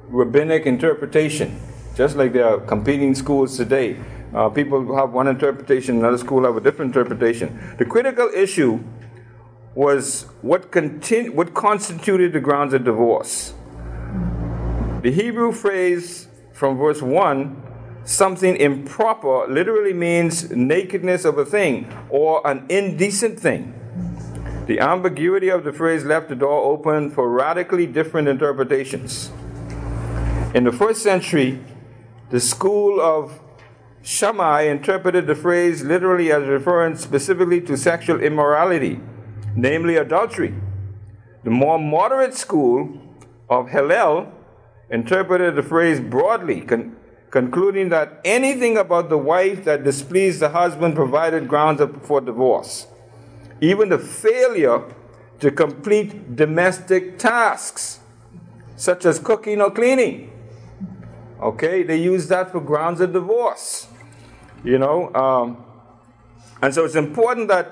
rabbinic 0.07 0.65
interpretation, 0.65 1.59
just 1.95 2.15
like 2.15 2.33
there 2.33 2.47
are 2.47 2.59
competing 2.59 3.13
schools 3.13 3.55
today. 3.55 3.99
Uh, 4.33 4.49
people 4.49 4.95
have 4.95 5.11
one 5.11 5.27
interpretation, 5.27 5.97
another 5.97 6.17
school 6.17 6.43
have 6.43 6.57
a 6.57 6.59
different 6.59 6.95
interpretation. 6.95 7.75
The 7.77 7.85
critical 7.85 8.31
issue 8.33 8.83
was 9.75 10.23
what, 10.41 10.71
continu- 10.71 11.29
what 11.29 11.53
constituted 11.53 12.33
the 12.33 12.39
grounds 12.39 12.73
of 12.73 12.83
divorce. 12.83 13.53
The 15.03 15.11
Hebrew 15.11 15.51
phrase 15.51 16.29
from 16.51 16.79
verse 16.79 17.03
1, 17.03 17.64
something 18.05 18.55
improper, 18.55 19.47
literally 19.47 19.93
means 19.93 20.49
nakedness 20.51 21.25
of 21.25 21.37
a 21.37 21.45
thing 21.45 21.91
or 22.09 22.45
an 22.47 22.65
indecent 22.69 23.39
thing. 23.39 23.73
The 24.67 24.79
ambiguity 24.79 25.49
of 25.49 25.63
the 25.63 25.73
phrase 25.73 26.05
left 26.05 26.29
the 26.29 26.35
door 26.35 26.63
open 26.63 27.11
for 27.11 27.29
radically 27.29 27.85
different 27.85 28.27
interpretations. 28.27 29.31
In 30.53 30.63
the 30.63 30.71
first 30.71 31.03
century, 31.03 31.59
the 32.29 32.39
school 32.39 33.01
of 33.01 33.41
Shammai 34.01 34.61
interpreted 34.61 35.27
the 35.27 35.35
phrase 35.35 35.83
literally 35.83 36.31
as 36.31 36.47
referring 36.47 36.95
specifically 36.95 37.59
to 37.61 37.75
sexual 37.75 38.21
immorality, 38.21 38.99
namely 39.55 39.97
adultery. 39.97 40.53
The 41.43 41.49
more 41.49 41.77
moderate 41.77 42.33
school 42.33 42.99
of 43.49 43.69
Hillel 43.69 44.31
interpreted 44.89 45.55
the 45.55 45.63
phrase 45.63 45.99
broadly, 45.99 46.61
con- 46.61 46.95
concluding 47.35 47.89
that 47.89 48.21
anything 48.23 48.77
about 48.77 49.09
the 49.09 49.17
wife 49.17 49.65
that 49.65 49.83
displeased 49.83 50.39
the 50.39 50.47
husband 50.47 50.95
provided 50.95 51.49
grounds 51.49 51.81
for 52.03 52.21
divorce. 52.21 52.87
Even 53.59 53.89
the 53.89 53.99
failure 53.99 54.81
to 55.41 55.51
complete 55.51 56.37
domestic 56.37 57.19
tasks, 57.19 57.99
such 58.77 59.03
as 59.03 59.19
cooking 59.19 59.59
or 59.59 59.69
cleaning. 59.69 60.31
Okay, 61.41 61.83
they 61.83 61.97
use 61.97 62.29
that 62.29 62.53
for 62.53 62.61
grounds 62.61 63.01
of 63.01 63.11
divorce. 63.11 63.87
You 64.63 64.77
know, 64.77 65.13
um, 65.13 65.61
and 66.61 66.73
so 66.73 66.85
it's 66.85 66.95
important 66.95 67.49
that 67.49 67.65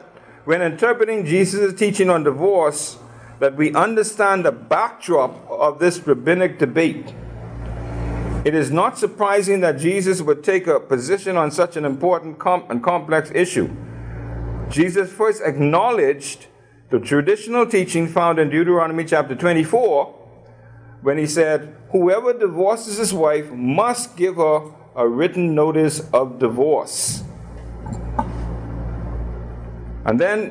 when 0.44 0.62
interpreting 0.62 1.26
Jesus' 1.26 1.74
teaching 1.74 2.10
on 2.10 2.26
divorce, 2.26 2.98
that 3.40 3.56
we 3.56 3.74
understand 3.74 4.44
the 4.44 4.52
backdrop 4.52 5.50
of 5.50 5.80
this 5.80 6.06
rabbinic 6.06 6.60
debate. 6.60 7.14
It 8.46 8.54
is 8.54 8.72
not 8.72 8.98
surprising 8.98 9.62
that 9.62 9.78
Jesus 9.78 10.22
would 10.22 10.44
take 10.44 10.68
a 10.68 10.80
position 10.80 11.38
on 11.38 11.50
such 11.50 11.78
an 11.78 11.86
important 11.86 12.38
and 12.70 12.84
complex 12.84 13.32
issue. 13.34 13.74
Jesus 14.70 15.12
first 15.12 15.42
acknowledged 15.46 16.48
the 16.90 17.00
traditional 17.00 17.66
teaching 17.66 18.08
found 18.08 18.40
in 18.40 18.50
Deuteronomy 18.50 19.06
chapter 19.06 19.34
24 19.34 20.08
when 21.02 21.18
he 21.18 21.26
said, 21.26 21.74
Whoever 21.92 22.34
divorces 22.38 22.98
his 22.98 23.14
wife 23.14 23.50
must 23.52 24.18
give 24.18 24.36
her 24.36 24.72
a 24.96 25.08
written 25.08 25.56
notice 25.56 26.02
of 26.12 26.40
divorce. 26.40 27.24
And 30.06 30.20
then, 30.20 30.50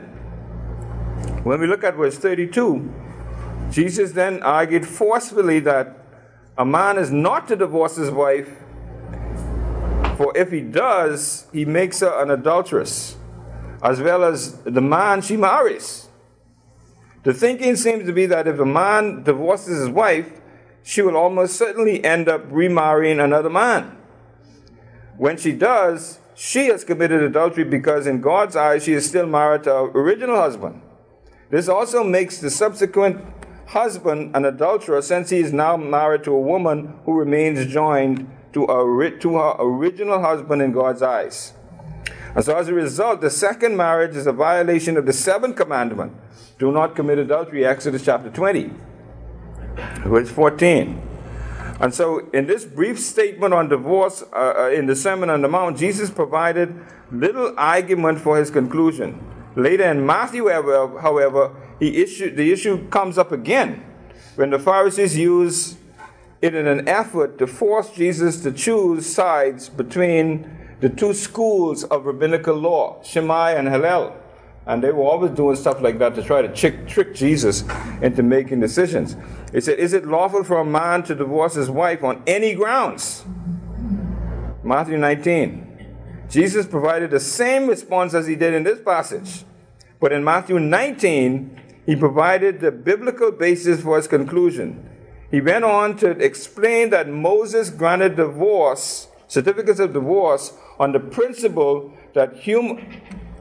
when 1.44 1.61
we 1.61 1.66
look 1.66 1.85
at 1.85 1.96
verse 1.96 2.16
32, 2.16 2.90
Jesus 3.70 4.12
then 4.12 4.42
argued 4.42 4.87
forcefully 4.87 5.61
that 5.61 6.02
a 6.59 6.65
man 6.65 6.99
is 6.99 7.11
not 7.11 7.49
to 7.49 7.57
divorce 7.57 7.97
his 7.97 8.11
wife, 8.11 8.51
for 10.17 10.37
if 10.37 10.51
he 10.51 10.61
does, 10.61 11.47
he 11.53 11.65
makes 11.65 12.01
her 12.01 12.23
an 12.23 12.31
adulteress, 12.31 13.17
as 13.83 14.01
well 14.01 14.23
as 14.23 14.59
the 14.62 14.83
man 14.83 15.23
she 15.23 15.37
marries. 15.37 16.09
The 17.23 17.33
thinking 17.33 17.77
seems 17.77 18.05
to 18.07 18.12
be 18.12 18.27
that 18.27 18.47
if 18.47 18.59
a 18.59 18.67
man 18.67 19.23
divorces 19.23 19.79
his 19.79 19.88
wife, 19.88 20.41
she 20.83 21.01
will 21.01 21.17
almost 21.17 21.57
certainly 21.57 22.05
end 22.05 22.29
up 22.29 22.43
remarrying 22.51 23.21
another 23.21 23.51
man. 23.51 23.97
When 25.17 25.37
she 25.37 25.53
does, 25.53 26.19
she 26.35 26.67
has 26.67 26.85
committed 26.85 27.23
adultery 27.23 27.65
because, 27.65 28.07
in 28.07 28.21
God's 28.21 28.57
eyes, 28.57 28.85
she 28.85 28.93
is 28.93 29.09
still 29.09 29.27
married 29.27 29.62
to 29.65 29.71
her 29.71 29.85
original 29.91 30.37
husband. 30.37 30.83
This 31.51 31.69
also 31.69 32.03
makes 32.03 32.38
the 32.38 32.51
subsequent 32.51 33.25
husband 33.72 34.37
an 34.37 34.44
adulterer 34.44 35.00
since 35.00 35.30
he 35.30 35.38
is 35.38 35.52
now 35.52 35.76
married 35.76 36.22
to 36.24 36.32
a 36.32 36.40
woman 36.40 36.94
who 37.06 37.18
remains 37.18 37.72
joined 37.72 38.30
to, 38.52 38.64
a, 38.64 39.11
to 39.18 39.37
her 39.37 39.56
original 39.58 40.20
husband 40.20 40.61
in 40.61 40.72
God's 40.72 41.00
eyes. 41.00 41.54
And 42.35 42.44
so, 42.44 42.56
as 42.56 42.68
a 42.68 42.74
result, 42.74 43.22
the 43.22 43.30
second 43.30 43.76
marriage 43.76 44.14
is 44.14 44.26
a 44.26 44.32
violation 44.32 44.96
of 44.96 45.06
the 45.06 45.12
seventh 45.12 45.56
commandment 45.56 46.12
do 46.58 46.70
not 46.70 46.94
commit 46.94 47.18
adultery, 47.18 47.64
Exodus 47.64 48.04
chapter 48.04 48.30
20, 48.30 48.70
verse 50.04 50.30
14. 50.30 51.08
And 51.80 51.92
so, 51.92 52.30
in 52.32 52.46
this 52.46 52.64
brief 52.64 53.00
statement 53.00 53.52
on 53.52 53.68
divorce 53.68 54.22
uh, 54.32 54.54
uh, 54.56 54.70
in 54.70 54.87
the 54.87 54.94
Sermon 54.94 55.30
on 55.30 55.42
the 55.42 55.48
Mount, 55.48 55.78
Jesus 55.78 56.11
provided 56.11 56.72
little 57.11 57.54
argument 57.58 58.20
for 58.20 58.38
his 58.38 58.50
conclusion. 58.50 59.18
Later 59.56 59.90
in 59.90 60.06
Matthew, 60.06 60.48
however, 60.48 61.56
he 61.83 62.31
the 62.31 62.53
issue 62.53 62.88
comes 62.88 63.18
up 63.18 63.33
again 63.33 63.83
when 64.37 64.51
the 64.51 64.59
Pharisees 64.59 65.16
use 65.16 65.77
it 66.40 66.55
in 66.55 66.66
an 66.66 66.88
effort 66.88 67.38
to 67.38 67.47
force 67.47 67.90
Jesus 67.90 68.40
to 68.42 68.53
choose 68.53 69.07
sides 69.07 69.68
between 69.68 70.49
the 70.81 70.88
two 70.88 71.12
schools 71.12 71.85
of 71.85 72.07
rabbinical 72.07 72.55
law, 72.55 73.03
Shammai 73.03 73.53
and 73.53 73.68
Hillel. 73.68 74.16
And 74.64 74.83
they 74.83 74.92
were 74.92 75.03
always 75.03 75.33
doing 75.33 75.57
stuff 75.57 75.81
like 75.81 75.99
that 75.99 76.14
to 76.14 76.23
try 76.23 76.40
to 76.42 76.49
trick, 76.49 76.87
trick 76.87 77.14
Jesus 77.14 77.64
into 78.01 78.23
making 78.23 78.61
decisions. 78.61 79.16
He 79.53 79.61
said, 79.61 79.81
Is 79.81 79.92
it 79.92 80.07
lawful 80.07 80.45
for 80.45 80.59
a 80.59 80.64
man 80.64 81.03
to 81.05 81.16
divorce 81.16 81.55
his 81.55 81.68
wife 81.68 82.05
on 82.05 82.23
any 82.29 82.55
grounds? 82.55 83.25
Matthew 84.62 84.99
19. 84.99 85.68
Jesus 86.31 86.64
provided 86.66 87.11
the 87.11 87.21
same 87.21 87.66
response 87.66 88.14
as 88.14 88.29
he 88.29 88.37
did 88.37 88.55
in 88.55 88.62
this 88.62 88.81
passage. 88.81 89.45
But 90.01 90.12
in 90.12 90.25
Matthew 90.25 90.59
19, 90.59 91.61
he 91.87 91.97
provided 91.97 92.61
the 92.61 92.71
biblical 92.71 93.33
basis 93.33 93.83
for 93.83 93.97
his 93.97 94.07
conclusion. 94.07 94.88
He 95.31 95.40
went 95.40 95.64
on 95.64 95.97
to 95.97 96.11
explain 96.11 96.90
that 96.90 97.09
Moses 97.09 97.71
granted 97.71 98.16
divorce, 98.16 99.09
certificates 99.27 99.81
of 99.81 99.92
divorce, 99.92 100.53
on 100.79 100.92
the 100.92 101.01
principle 101.01 101.92
that 102.14 102.45
hum, 102.45 102.87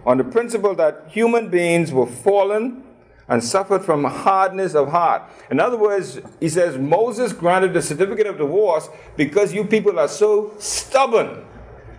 on 0.06 0.18
the 0.18 0.24
principle 0.24 0.74
that 0.76 1.06
human 1.10 1.50
beings 1.50 1.92
were 1.92 2.08
fallen 2.08 2.84
and 3.28 3.44
suffered 3.44 3.86
from 3.86 4.04
hardness 4.04 4.74
of 4.74 4.90
heart. 4.90 5.24
In 5.50 5.60
other 5.60 5.78
words, 5.78 6.20
he 6.40 6.50
says 6.50 6.78
Moses 6.78 7.34
granted 7.34 7.74
the 7.74 7.82
certificate 7.82 8.28
of 8.28 8.38
divorce 8.38 8.90
because 9.16 9.54
you 9.54 9.64
people 9.66 10.00
are 10.00 10.08
so 10.08 10.54
stubborn 10.58 11.46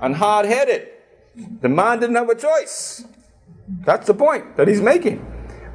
and 0.00 0.16
hard 0.16 0.46
headed. 0.46 0.88
The 1.61 1.68
man 1.68 2.00
didn't 2.00 2.16
have 2.16 2.28
a 2.28 2.35
choice. 2.35 3.05
That's 3.85 4.07
the 4.07 4.14
point 4.14 4.57
that 4.57 4.68
he's 4.68 4.83
making. 4.83 5.31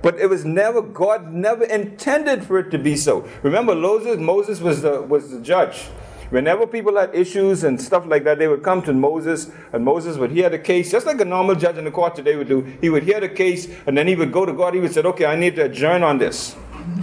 But 0.07 0.19
it 0.19 0.29
was 0.29 0.45
never, 0.45 0.81
God 0.81 1.33
never 1.33 1.65
intended 1.65 2.45
for 2.45 2.59
it 2.59 2.71
to 2.71 2.77
be 2.77 2.95
so. 2.95 3.27
Remember, 3.43 3.75
Moses, 3.75 4.17
Moses 4.17 4.61
was 4.61 4.81
the, 4.81 5.01
was 5.01 5.31
the 5.31 5.41
judge. 5.41 5.87
Whenever 6.29 6.65
people 6.65 6.95
had 6.95 7.13
issues 7.13 7.65
and 7.65 7.81
stuff 7.81 8.05
like 8.05 8.23
that, 8.23 8.39
they 8.39 8.47
would 8.47 8.63
come 8.63 8.81
to 8.83 8.93
Moses, 8.93 9.51
and 9.73 9.83
Moses 9.83 10.15
would 10.15 10.31
hear 10.31 10.49
the 10.49 10.59
case, 10.59 10.91
just 10.91 11.05
like 11.05 11.19
a 11.19 11.25
normal 11.25 11.55
judge 11.55 11.75
in 11.75 11.83
the 11.83 11.91
court 11.91 12.15
today 12.15 12.37
would 12.37 12.47
do. 12.47 12.61
He 12.79 12.89
would 12.89 13.03
hear 13.03 13.19
the 13.19 13.27
case, 13.27 13.67
and 13.85 13.97
then 13.97 14.07
he 14.07 14.15
would 14.15 14.31
go 14.31 14.45
to 14.45 14.53
God. 14.53 14.75
He 14.75 14.79
would 14.79 14.93
say, 14.93 15.01
Okay, 15.01 15.25
I 15.25 15.35
need 15.35 15.57
to 15.57 15.65
adjourn 15.65 16.03
on 16.03 16.19
this. 16.19 16.55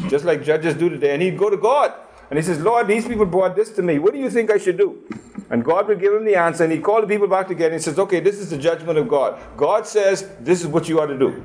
Just 0.08 0.24
like 0.24 0.42
judges 0.42 0.72
do 0.72 0.88
today. 0.88 1.12
And 1.12 1.20
he'd 1.20 1.36
go 1.36 1.50
to 1.50 1.58
God. 1.58 1.92
And 2.30 2.38
he 2.38 2.42
says, 2.42 2.58
Lord, 2.58 2.86
these 2.88 3.06
people 3.06 3.26
brought 3.26 3.54
this 3.54 3.68
to 3.72 3.82
me. 3.82 3.98
What 3.98 4.14
do 4.14 4.18
you 4.18 4.30
think 4.30 4.50
I 4.50 4.56
should 4.56 4.78
do? 4.78 5.06
And 5.50 5.62
God 5.62 5.88
would 5.88 6.00
give 6.00 6.14
him 6.14 6.24
the 6.24 6.36
answer, 6.36 6.64
and 6.64 6.72
he'd 6.72 6.82
call 6.82 7.02
the 7.02 7.06
people 7.06 7.28
back 7.28 7.48
together 7.48 7.74
and 7.74 7.74
he 7.74 7.84
says, 7.84 7.98
Okay, 7.98 8.20
this 8.20 8.38
is 8.38 8.48
the 8.48 8.56
judgment 8.56 8.96
of 8.96 9.08
God. 9.08 9.38
God 9.58 9.86
says, 9.86 10.26
This 10.40 10.62
is 10.62 10.66
what 10.68 10.88
you 10.88 11.02
ought 11.02 11.08
to 11.08 11.18
do. 11.18 11.44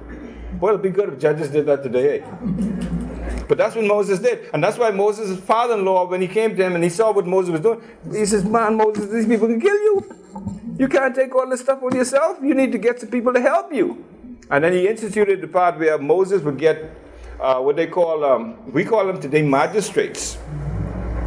Well, 0.59 0.73
it'd 0.73 0.83
be 0.83 0.89
good 0.89 1.13
if 1.13 1.19
judges 1.19 1.49
did 1.49 1.65
that 1.67 1.83
today. 1.83 2.19
Eh? 2.19 3.45
But 3.47 3.57
that's 3.57 3.75
what 3.75 3.85
Moses 3.85 4.19
did. 4.19 4.49
And 4.53 4.63
that's 4.63 4.77
why 4.77 4.91
Moses' 4.91 5.39
father 5.39 5.75
in 5.75 5.85
law, 5.85 6.05
when 6.05 6.21
he 6.21 6.27
came 6.27 6.55
to 6.55 6.63
him 6.63 6.75
and 6.75 6.83
he 6.83 6.89
saw 6.89 7.11
what 7.11 7.25
Moses 7.25 7.51
was 7.51 7.61
doing, 7.61 7.81
he 8.11 8.25
says, 8.25 8.43
Man, 8.43 8.75
Moses, 8.75 9.09
these 9.09 9.25
people 9.25 9.47
can 9.47 9.61
kill 9.61 9.75
you. 9.75 10.15
You 10.77 10.87
can't 10.87 11.15
take 11.15 11.33
all 11.33 11.49
this 11.49 11.61
stuff 11.61 11.81
on 11.81 11.95
yourself. 11.95 12.37
You 12.41 12.53
need 12.53 12.71
to 12.73 12.77
get 12.77 12.99
some 12.99 13.09
people 13.09 13.33
to 13.33 13.41
help 13.41 13.73
you. 13.73 14.03
And 14.51 14.63
then 14.63 14.73
he 14.73 14.87
instituted 14.87 15.41
the 15.41 15.47
part 15.47 15.79
where 15.79 15.97
Moses 15.97 16.41
would 16.43 16.57
get 16.57 16.91
uh, 17.39 17.59
what 17.59 17.75
they 17.75 17.87
call, 17.87 18.25
um, 18.25 18.71
we 18.71 18.83
call 18.83 19.07
them 19.07 19.19
today 19.19 19.41
magistrates. 19.41 20.37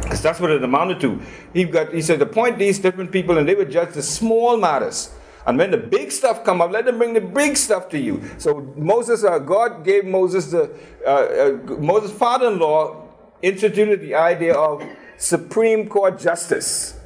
Because 0.01 0.21
that's 0.21 0.39
what 0.39 0.51
it 0.51 0.63
amounted 0.63 0.99
to. 1.01 1.21
He, 1.53 1.63
got, 1.63 1.93
he 1.93 2.01
said, 2.01 2.21
appoint 2.21 2.57
these 2.57 2.79
different 2.79 3.11
people 3.11 3.37
and 3.37 3.47
they 3.47 3.55
would 3.55 3.71
judge 3.71 3.93
the 3.93 4.03
small 4.03 4.57
matters. 4.57 5.11
And 5.45 5.57
when 5.57 5.71
the 5.71 5.77
big 5.77 6.11
stuff 6.11 6.43
come 6.43 6.61
up, 6.61 6.71
let 6.71 6.85
them 6.85 6.97
bring 6.97 7.13
the 7.13 7.21
big 7.21 7.57
stuff 7.57 7.89
to 7.89 7.99
you. 7.99 8.23
So 8.37 8.61
Moses, 8.77 9.23
uh, 9.23 9.39
God 9.39 9.83
gave 9.83 10.05
Moses 10.05 10.51
the 10.51 10.71
uh, 11.05 11.09
uh, 11.09 11.51
Moses' 11.79 12.11
father-in-law 12.11 13.09
introduced 13.41 14.01
the 14.01 14.15
idea 14.15 14.53
of 14.53 14.81
Supreme 15.17 15.89
Court 15.89 16.17
justice. 16.17 16.97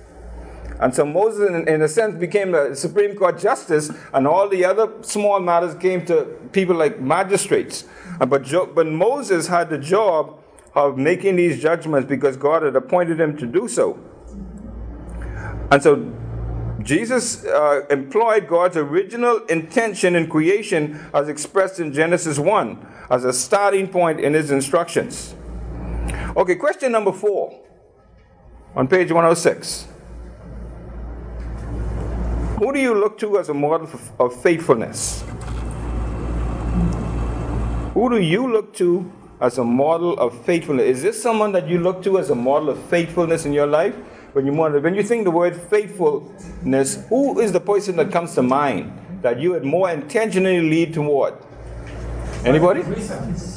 And 0.80 0.93
so 0.93 1.06
Moses, 1.06 1.50
in, 1.50 1.67
in, 1.67 1.82
a 1.82 1.88
sense, 1.88 2.15
became 2.19 2.54
a 2.54 2.76
Supreme 2.76 3.15
Court 3.15 3.39
justice, 3.39 3.91
and 4.13 4.28
all 4.28 4.47
the 4.47 4.63
other 4.63 4.91
small 5.02 5.39
matters 5.39 5.73
came 5.73 6.06
to 6.06 6.26
people 6.52 6.76
like 6.76 7.00
magistrates. 7.02 7.86
But, 8.19 8.43
jo- 8.43 8.67
but 8.67 8.86
Moses 8.86 9.47
had 9.47 9.71
the 9.71 9.80
job 9.80 10.39
of 10.76 10.95
making 10.95 11.38
these 11.38 11.60
judgments 11.60 12.08
because 12.08 12.38
God 12.38 12.62
had 12.62 12.76
appointed 12.76 13.19
him 13.19 13.36
to 13.38 13.47
do 13.47 13.67
so. 13.67 14.00
And 15.71 15.82
so 15.82 15.95
Jesus 16.88 17.43
uh, 17.43 17.86
employed 17.89 18.47
God's 18.47 18.78
original 18.78 19.45
intention 19.47 20.15
in 20.15 20.30
creation 20.30 21.06
as 21.13 21.28
expressed 21.28 21.82
in 21.82 21.91
Genesis 21.91 22.39
1 22.39 22.88
as 23.10 23.26
a 23.26 23.34
starting 23.34 23.89
point 23.89 24.21
in 24.21 24.34
his 24.34 24.52
instructions. 24.52 25.36
Okay, 26.38 26.56
question 26.56 26.93
number 26.93 27.12
four 27.12 27.60
on 28.73 28.88
page 28.88 29.12
106. 29.12 29.89
Who 32.60 32.71
do 32.71 32.80
you 32.80 32.93
look 32.93 33.17
to 33.19 33.38
as 33.38 33.50
a 33.50 33.54
model 33.54 33.89
of 34.17 34.41
faithfulness? 34.41 35.26
Who 37.95 38.10
do 38.10 38.21
you 38.21 38.50
look 38.50 38.73
to 38.76 39.12
as 39.41 39.58
a 39.58 39.63
model 39.65 40.17
of 40.17 40.45
faithfulness? 40.45 40.86
Is 40.86 41.04
this 41.04 41.21
someone 41.21 41.52
that 41.52 41.67
you 41.67 41.80
look 41.80 42.02
to 42.04 42.17
as 42.17 42.30
a 42.30 42.36
model 42.36 42.69
of 42.69 42.82
faithfulness 42.84 43.45
in 43.45 43.52
your 43.52 43.67
life? 43.67 43.93
When 44.33 44.45
you 44.45 44.53
want, 44.53 44.81
when 44.83 44.93
you 44.95 45.03
think 45.03 45.23
the 45.23 45.31
word 45.31 45.55
faithfulness, 45.55 47.05
who 47.09 47.39
is 47.39 47.51
the 47.51 47.59
person 47.59 47.95
that 47.97 48.11
comes 48.11 48.35
to 48.35 48.43
mind 48.43 48.91
that 49.21 49.39
you 49.39 49.51
would 49.51 49.63
more 49.65 49.89
intentionally 49.89 50.61
lead 50.61 50.93
toward? 50.93 51.33
Anybody? 52.45 52.81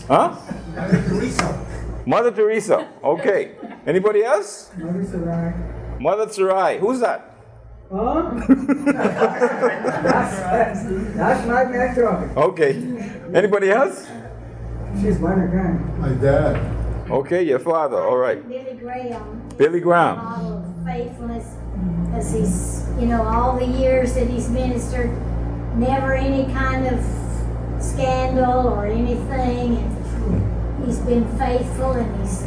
Huh? 0.07 0.37
Mother 0.75 1.03
Teresa. 1.09 1.67
Mother 2.07 2.31
Teresa. 2.31 2.89
Okay. 3.05 3.53
Anybody 3.87 4.25
else? 4.25 4.71
Mother 4.79 5.05
Sarai. 5.05 5.55
Mother 6.01 6.29
Sarai. 6.33 6.79
Who's 6.79 7.01
that? 7.01 7.37
Huh? 7.93 8.31
that's, 10.03 10.37
that's 11.17 11.47
my 11.47 11.65
mentor. 11.65 12.31
Okay. 12.37 12.73
Anybody 13.35 13.71
else? 13.71 14.07
She's 15.01 15.19
one 15.19 15.41
again. 15.43 16.01
My 16.01 16.13
dad. 16.15 16.57
Okay, 17.11 17.43
your 17.43 17.59
father. 17.59 18.01
All 18.01 18.17
right. 18.17 18.47
Billy 18.49 18.75
Graham. 18.75 19.40
Billy 19.61 19.81
Graham. 19.81 20.17
Model 20.17 20.57
of 20.57 20.87
faithfulness, 20.87 21.55
as 22.15 22.33
he's, 22.33 22.89
you 22.99 23.07
know, 23.07 23.23
all 23.23 23.59
the 23.59 23.67
years 23.67 24.15
that 24.15 24.27
he's 24.27 24.49
ministered, 24.49 25.11
never 25.77 26.15
any 26.15 26.51
kind 26.55 26.87
of 26.87 26.99
scandal 27.79 28.69
or 28.69 28.87
anything, 28.87 29.77
and 29.77 30.87
he's 30.87 30.99
been 31.01 31.27
faithful, 31.37 31.93
and 31.93 32.21
he's 32.23 32.41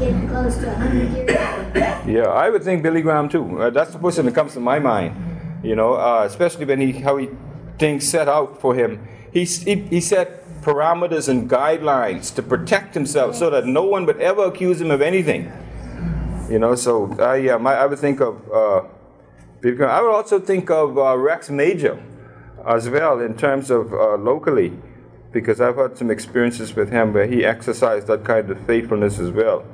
getting 0.00 0.28
close 0.28 0.56
to 0.56 0.66
100 0.66 1.12
years 1.12 1.30
old. 1.30 2.08
Yeah, 2.08 2.26
I 2.34 2.50
would 2.50 2.64
think 2.64 2.82
Billy 2.82 3.00
Graham 3.00 3.28
too. 3.28 3.62
Uh, 3.62 3.70
that's 3.70 3.92
the 3.92 4.00
person 4.00 4.26
that 4.26 4.34
comes 4.34 4.54
to 4.54 4.60
my 4.60 4.80
mind. 4.80 5.14
You 5.62 5.76
know, 5.76 5.94
uh, 5.94 6.24
especially 6.26 6.64
when 6.64 6.80
he 6.80 6.90
how 6.90 7.16
he 7.16 7.28
things 7.78 8.08
set 8.08 8.26
out 8.26 8.60
for 8.60 8.74
him. 8.74 9.06
He 9.32 9.44
he, 9.44 9.76
he 9.82 10.00
set 10.00 10.62
parameters 10.62 11.28
and 11.28 11.48
guidelines 11.48 12.34
to 12.34 12.42
protect 12.42 12.92
himself 12.94 13.36
so 13.36 13.50
that 13.50 13.66
no 13.66 13.84
one 13.84 14.04
would 14.06 14.20
ever 14.20 14.46
accuse 14.46 14.80
him 14.80 14.90
of 14.90 15.00
anything. 15.00 15.52
You 16.48 16.60
know, 16.60 16.76
so 16.76 17.12
I, 17.18 17.36
yeah, 17.36 17.56
my, 17.56 17.74
I 17.74 17.86
would 17.86 17.98
think 17.98 18.20
of, 18.20 18.40
uh, 18.52 18.82
I 19.64 20.00
would 20.00 20.14
also 20.14 20.38
think 20.38 20.70
of 20.70 20.96
uh, 20.96 21.16
Rex 21.16 21.50
Major 21.50 22.00
as 22.64 22.88
well 22.88 23.20
in 23.20 23.36
terms 23.36 23.68
of 23.68 23.92
uh, 23.92 24.14
locally, 24.16 24.78
because 25.32 25.60
I've 25.60 25.76
had 25.76 25.98
some 25.98 26.08
experiences 26.08 26.74
with 26.76 26.90
him 26.90 27.12
where 27.12 27.26
he 27.26 27.44
exercised 27.44 28.06
that 28.06 28.24
kind 28.24 28.48
of 28.48 28.64
faithfulness 28.64 29.18
as 29.18 29.32
well. 29.32 29.64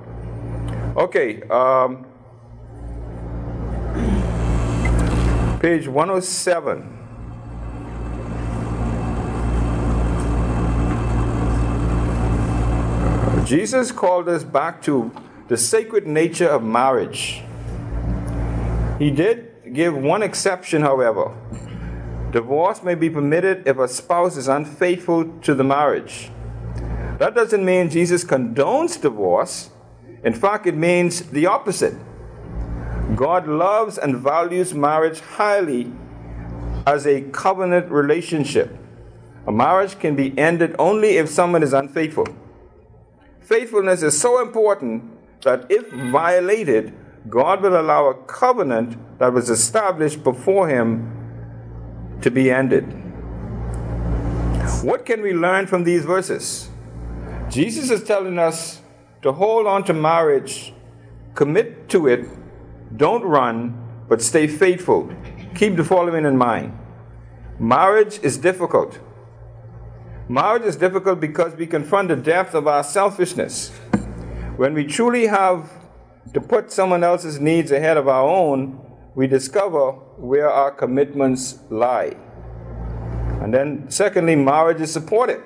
Okay, 0.96 1.42
um, 1.50 2.06
page 5.60 5.88
107. 5.88 6.98
Jesus 13.44 13.92
called 13.92 14.28
us 14.30 14.42
back 14.42 14.80
to 14.82 15.12
the 15.52 15.58
sacred 15.58 16.06
nature 16.06 16.48
of 16.48 16.64
marriage. 16.64 17.42
He 18.98 19.10
did 19.10 19.74
give 19.74 19.94
one 19.94 20.22
exception, 20.22 20.80
however. 20.80 21.30
Divorce 22.30 22.82
may 22.82 22.94
be 22.94 23.10
permitted 23.10 23.68
if 23.68 23.76
a 23.76 23.86
spouse 23.86 24.38
is 24.38 24.48
unfaithful 24.48 25.26
to 25.40 25.54
the 25.54 25.62
marriage. 25.62 26.30
That 27.18 27.34
doesn't 27.34 27.62
mean 27.62 27.90
Jesus 27.90 28.24
condones 28.24 28.98
divorce. 28.98 29.68
In 30.24 30.32
fact, 30.32 30.66
it 30.66 30.74
means 30.74 31.20
the 31.20 31.44
opposite. 31.44 31.96
God 33.14 33.46
loves 33.46 33.98
and 33.98 34.16
values 34.16 34.72
marriage 34.72 35.20
highly 35.20 35.92
as 36.86 37.06
a 37.06 37.20
covenant 37.30 37.92
relationship. 37.92 38.74
A 39.46 39.52
marriage 39.52 39.98
can 39.98 40.16
be 40.16 40.32
ended 40.38 40.74
only 40.78 41.18
if 41.18 41.28
someone 41.28 41.62
is 41.62 41.74
unfaithful. 41.74 42.26
Faithfulness 43.40 44.02
is 44.02 44.18
so 44.18 44.40
important 44.40 45.18
that 45.42 45.66
if 45.68 45.90
violated, 45.90 46.94
God 47.28 47.62
will 47.62 47.80
allow 47.80 48.06
a 48.06 48.14
covenant 48.14 49.18
that 49.18 49.32
was 49.32 49.50
established 49.50 50.24
before 50.24 50.68
him 50.68 52.18
to 52.20 52.30
be 52.30 52.50
ended. 52.50 52.84
What 54.82 55.06
can 55.06 55.22
we 55.22 55.32
learn 55.32 55.66
from 55.66 55.84
these 55.84 56.04
verses? 56.04 56.68
Jesus 57.48 57.90
is 57.90 58.02
telling 58.02 58.38
us 58.38 58.80
to 59.22 59.32
hold 59.32 59.66
on 59.66 59.84
to 59.84 59.92
marriage, 59.92 60.72
commit 61.34 61.88
to 61.90 62.08
it, 62.08 62.26
don't 62.96 63.22
run, 63.22 63.78
but 64.08 64.20
stay 64.20 64.46
faithful. 64.46 65.12
Keep 65.54 65.76
the 65.76 65.84
following 65.84 66.24
in 66.24 66.36
mind 66.36 66.78
marriage 67.58 68.18
is 68.22 68.38
difficult. 68.38 68.98
Marriage 70.28 70.62
is 70.62 70.76
difficult 70.76 71.20
because 71.20 71.54
we 71.54 71.66
confront 71.66 72.08
the 72.08 72.16
depth 72.16 72.54
of 72.54 72.66
our 72.66 72.82
selfishness. 72.82 73.70
When 74.56 74.74
we 74.74 74.84
truly 74.84 75.26
have 75.26 75.70
to 76.34 76.40
put 76.40 76.70
someone 76.70 77.02
else's 77.02 77.40
needs 77.40 77.70
ahead 77.70 77.96
of 77.96 78.08
our 78.08 78.28
own, 78.28 78.80
we 79.14 79.26
discover 79.26 79.92
where 80.18 80.50
our 80.50 80.70
commitments 80.70 81.58
lie. 81.70 82.16
And 83.40 83.52
then, 83.52 83.90
secondly, 83.90 84.36
marriage 84.36 84.80
is 84.80 84.92
supported. 84.92 85.42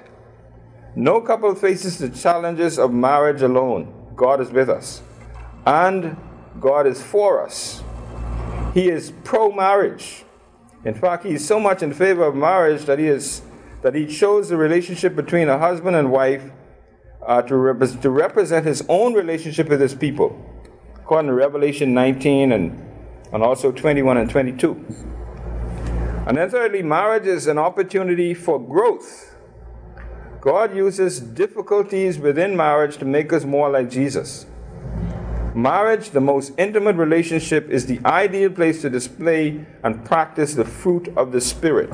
No 0.95 1.21
couple 1.21 1.55
faces 1.55 1.99
the 1.99 2.11
challenges 2.11 2.79
of 2.79 2.93
marriage 2.93 3.43
alone. 3.43 3.93
God 4.15 4.41
is 4.41 4.51
with 4.51 4.69
us. 4.69 5.03
And 5.67 6.17
God 6.61 6.87
is 6.87 7.03
for 7.03 7.45
us. 7.45 7.83
He 8.75 8.89
is 8.89 9.13
pro 9.25 9.51
marriage. 9.51 10.25
In 10.85 10.95
fact, 10.95 11.25
He 11.25 11.35
is 11.35 11.47
so 11.47 11.59
much 11.59 11.83
in 11.83 11.93
favor 11.93 12.25
of 12.25 12.35
marriage 12.35 12.85
that 12.85 12.99
He 12.99 13.07
is 13.07 13.43
that 13.83 13.95
he 13.95 14.05
chose 14.05 14.49
the 14.49 14.57
relationship 14.57 15.15
between 15.15 15.49
a 15.49 15.59
husband 15.59 15.95
and 15.95 16.11
wife 16.11 16.51
uh, 17.27 17.43
to, 17.43 17.57
rep- 17.57 18.01
to 18.01 18.11
represent 18.11 18.65
his 18.65 18.85
own 18.89 19.15
relationship 19.15 19.69
with 19.69 19.81
his 19.81 19.95
people, 19.95 20.41
according 20.97 21.29
to 21.29 21.35
Revelation 21.35 21.93
19 21.93 22.53
and, 22.53 22.89
and 23.33 23.43
also 23.43 23.73
21 23.73 24.17
and 24.17 24.31
22. 24.31 24.73
And 26.27 26.37
then, 26.37 26.51
thirdly, 26.51 26.83
marriage 26.83 27.27
is 27.27 27.47
an 27.47 27.59
opportunity 27.59 28.35
for 28.35 28.59
growth. 28.61 29.35
God 30.41 30.77
uses 30.77 31.21
difficulties 31.21 32.19
within 32.19 32.57
marriage 32.57 32.99
to 32.99 33.05
make 33.05 33.33
us 33.33 33.45
more 33.45 33.69
like 33.71 33.91
Jesus. 33.91 34.47
Marriage, 35.55 36.11
the 36.11 36.21
most 36.21 36.53
intimate 36.59 36.97
relationship, 36.97 37.69
is 37.71 37.87
the 37.87 37.99
ideal 38.05 38.51
place 38.51 38.83
to 38.83 38.91
display 38.91 39.65
and 39.83 40.05
practice 40.05 40.55
the 40.55 40.65
fruit 40.65 41.09
of 41.17 41.33
the 41.33 41.41
Spirit. 41.41 41.91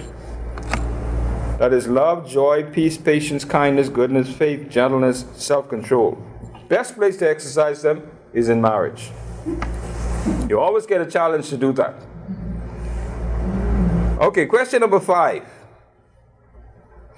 That 1.62 1.72
is 1.72 1.87
love, 1.87 2.29
joy, 2.29 2.64
peace, 2.72 2.98
patience, 2.98 3.44
kindness, 3.44 3.88
goodness, 3.88 4.29
faith, 4.35 4.68
gentleness, 4.68 5.27
self 5.35 5.68
control. 5.68 6.18
Best 6.68 6.96
place 6.96 7.16
to 7.18 7.31
exercise 7.31 7.83
them 7.83 8.03
is 8.33 8.48
in 8.48 8.61
marriage. 8.61 9.12
You 10.48 10.59
always 10.59 10.87
get 10.87 11.01
a 11.01 11.07
challenge 11.07 11.51
to 11.51 11.57
do 11.57 11.72
that. 11.75 11.94
Okay, 14.20 14.46
question 14.46 14.81
number 14.81 14.98
five. 14.98 15.44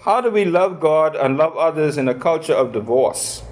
How 0.01 0.21
do 0.21 0.31
we 0.31 0.45
love 0.45 0.79
God 0.79 1.17
and 1.17 1.39
love 1.39 1.57
others 1.57 1.97
in 1.97 2.07
a 2.07 2.15
culture 2.15 2.53
of 2.53 2.75
divorce? 2.75 3.43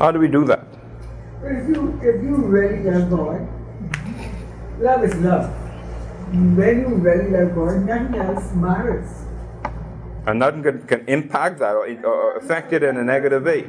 How 0.00 0.10
do 0.10 0.18
we 0.18 0.26
do 0.26 0.44
that? 0.46 0.66
If 1.44 1.68
you, 1.68 2.00
if 2.02 2.20
you 2.20 2.34
really 2.34 2.90
love 2.90 3.08
God, 3.08 3.48
love 4.80 5.04
is 5.04 5.14
love 5.14 5.61
when 6.32 6.56
very 6.56 6.84
really 6.84 7.30
love 7.30 7.54
God, 7.54 7.84
nothing 7.84 8.14
else 8.14 8.54
matters. 8.54 9.10
And 10.26 10.38
nothing 10.38 10.62
can, 10.62 10.82
can 10.86 11.04
impact 11.08 11.58
that 11.58 11.74
or, 11.74 11.86
or 12.06 12.36
affect 12.36 12.72
it 12.72 12.82
in 12.82 12.96
a 12.96 13.04
negative 13.04 13.44
way. 13.44 13.62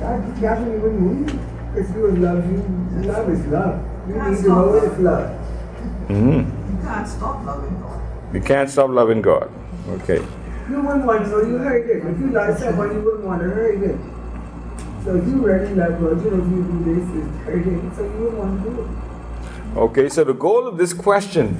That 0.00 0.40
doesn't 0.40 0.74
even 0.74 1.26
mean 1.26 1.40
if 1.76 1.88
you 1.94 2.08
love 2.16 2.50
you, 2.50 3.06
love 3.06 3.30
is 3.30 3.46
love. 3.46 3.86
You 4.08 4.14
need 4.14 4.42
to 4.42 4.48
know 4.48 4.74
it's 4.74 4.98
love. 4.98 5.30
Mm-hmm. 6.08 6.76
You 6.76 6.82
can't 6.82 7.08
stop 7.08 7.44
loving 7.46 7.80
God. 7.80 8.34
You 8.34 8.40
can't 8.40 8.70
stop 8.70 8.90
loving 8.90 9.22
God. 9.22 9.50
Okay. 9.88 10.26
You 10.68 10.80
wouldn't 10.82 11.04
want 11.04 11.24
to, 11.24 11.30
you 11.46 11.58
heard 11.58 11.88
it. 11.88 12.04
If 12.04 12.18
you 12.18 12.30
like 12.30 12.58
someone, 12.58 12.92
you 12.92 13.00
wouldn't 13.00 13.24
want 13.24 13.42
to 13.42 13.48
hurt 13.48 13.82
it. 13.82 13.98
So 15.04 15.14
you 15.14 15.44
really 15.44 15.74
like, 15.74 16.00
well, 16.00 16.16
you 16.18 16.30
know, 16.30 16.42
you 16.42 16.64
do 16.64 16.94
this, 16.94 17.24
it's 17.24 17.36
hurting, 17.44 17.92
so 17.94 18.02
you 18.02 18.10
wouldn't 18.10 18.38
want 18.38 18.64
to 18.64 18.70
do 18.70 18.80
it. 18.82 19.11
Okay, 19.74 20.10
so 20.10 20.22
the 20.22 20.34
goal 20.34 20.66
of 20.66 20.76
this 20.76 20.92
question 20.92 21.56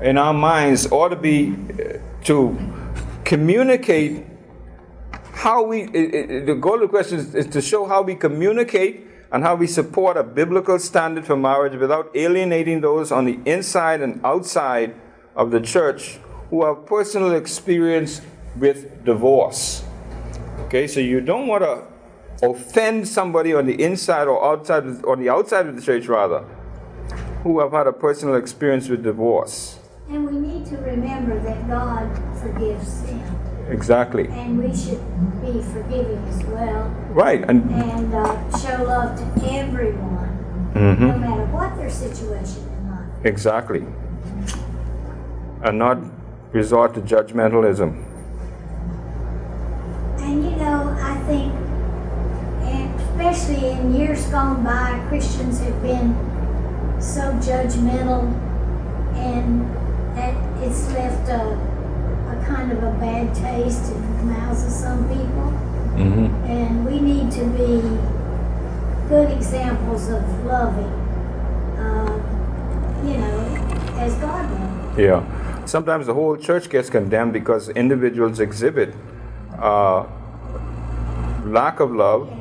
in 0.00 0.16
our 0.16 0.32
minds 0.32 0.90
ought 0.90 1.10
to 1.10 1.16
be 1.16 1.52
uh, 1.52 1.98
to 2.24 2.56
communicate 3.24 4.24
how 5.34 5.62
we, 5.62 5.82
it, 5.82 6.14
it, 6.14 6.46
the 6.46 6.54
goal 6.54 6.76
of 6.76 6.80
the 6.80 6.88
question 6.88 7.18
is, 7.18 7.34
is 7.34 7.46
to 7.48 7.60
show 7.60 7.84
how 7.84 8.00
we 8.00 8.14
communicate 8.14 9.06
and 9.30 9.42
how 9.42 9.54
we 9.54 9.66
support 9.66 10.16
a 10.16 10.22
biblical 10.22 10.78
standard 10.78 11.26
for 11.26 11.36
marriage 11.36 11.78
without 11.78 12.10
alienating 12.16 12.80
those 12.80 13.12
on 13.12 13.26
the 13.26 13.38
inside 13.44 14.00
and 14.00 14.24
outside 14.24 14.94
of 15.36 15.50
the 15.50 15.60
church 15.60 16.18
who 16.48 16.64
have 16.64 16.86
personal 16.86 17.34
experience 17.34 18.22
with 18.56 19.04
divorce. 19.04 19.84
Okay, 20.60 20.86
so 20.86 20.98
you 20.98 21.20
don't 21.20 21.46
want 21.46 21.62
to 21.62 21.84
offend 22.42 23.06
somebody 23.06 23.52
on 23.52 23.66
the 23.66 23.82
inside 23.82 24.28
or 24.28 24.42
outside, 24.42 24.84
on 25.04 25.20
the 25.20 25.28
outside 25.28 25.66
of 25.66 25.76
the 25.76 25.82
church 25.82 26.06
rather, 26.06 26.42
who 27.44 27.60
have 27.60 27.72
had 27.72 27.86
a 27.86 27.92
personal 27.92 28.34
experience 28.34 28.88
with 28.88 29.02
divorce. 29.04 29.78
And 30.10 30.26
we 30.26 30.32
need 30.36 30.66
to 30.66 30.76
remember 30.78 31.38
that 31.40 31.68
God 31.68 32.08
forgives 32.40 32.88
sin. 32.88 33.22
Exactly. 33.70 34.28
And 34.28 34.58
we 34.58 34.74
should 34.74 35.00
be 35.40 35.62
forgiving 35.62 36.22
as 36.28 36.42
well. 36.44 36.90
Right, 37.10 37.44
and 37.48 37.70
And 37.70 38.14
uh, 38.14 38.58
show 38.58 38.82
love 38.84 39.16
to 39.16 39.26
everyone, 39.50 40.28
no 40.74 40.80
Mhm. 40.80 41.20
matter 41.20 41.44
what 41.52 41.76
their 41.76 41.88
situation 41.90 42.64
in 42.76 42.90
life. 42.90 43.08
exactly, 43.24 43.84
and 45.62 45.78
not 45.78 45.98
resort 46.52 46.92
to 46.94 47.00
judgmentalism. 47.00 47.92
And 50.18 50.44
you 50.44 50.56
know, 50.56 50.96
I 51.00 51.14
think, 51.28 51.52
especially 52.98 53.70
in 53.70 53.94
years 53.94 54.26
gone 54.26 54.62
by, 54.64 55.00
Christians 55.08 55.60
have 55.60 55.80
been 55.82 56.14
so 57.04 57.20
judgmental, 57.34 58.32
and 59.14 59.60
that 60.16 60.34
it's 60.62 60.90
left 60.92 61.28
a, 61.28 61.42
a 62.30 62.44
kind 62.46 62.72
of 62.72 62.82
a 62.82 62.92
bad 62.98 63.34
taste 63.34 63.92
in 63.92 64.00
the 64.16 64.24
mouths 64.24 64.64
of 64.64 64.70
some 64.70 65.06
people. 65.08 65.52
Mm-hmm. 65.94 66.26
And 66.46 66.86
we 66.86 66.98
need 66.98 67.30
to 67.32 67.44
be 67.50 67.80
good 69.08 69.30
examples 69.30 70.08
of 70.08 70.22
loving, 70.44 70.84
uh, 71.78 72.16
you 73.04 73.18
know, 73.18 73.38
as 73.98 74.14
God 74.14 74.50
loved. 74.50 74.98
Yeah. 74.98 75.66
Sometimes 75.66 76.06
the 76.06 76.14
whole 76.14 76.36
church 76.36 76.68
gets 76.68 76.90
condemned 76.90 77.32
because 77.32 77.68
individuals 77.70 78.40
exhibit 78.40 78.94
uh, 79.58 80.06
lack 81.44 81.80
of 81.80 81.92
love, 81.92 82.32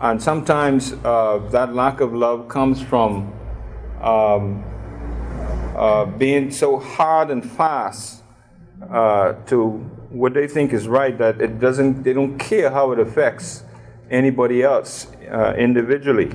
and 0.00 0.22
sometimes 0.22 0.94
uh, 1.04 1.38
that 1.50 1.74
lack 1.74 2.00
of 2.00 2.14
love 2.14 2.48
comes 2.48 2.82
from 2.82 3.32
um, 4.00 4.64
uh, 5.76 6.04
being 6.04 6.50
so 6.50 6.78
hard 6.78 7.30
and 7.30 7.48
fast 7.48 8.22
uh, 8.90 9.32
to 9.46 9.70
what 10.10 10.34
they 10.34 10.48
think 10.48 10.72
is 10.72 10.88
right 10.88 11.16
that 11.18 11.40
it 11.40 11.60
doesn't. 11.60 12.02
They 12.02 12.12
don't 12.12 12.38
care 12.38 12.70
how 12.70 12.92
it 12.92 12.98
affects 12.98 13.64
anybody 14.10 14.62
else 14.62 15.06
uh, 15.30 15.54
individually, 15.56 16.30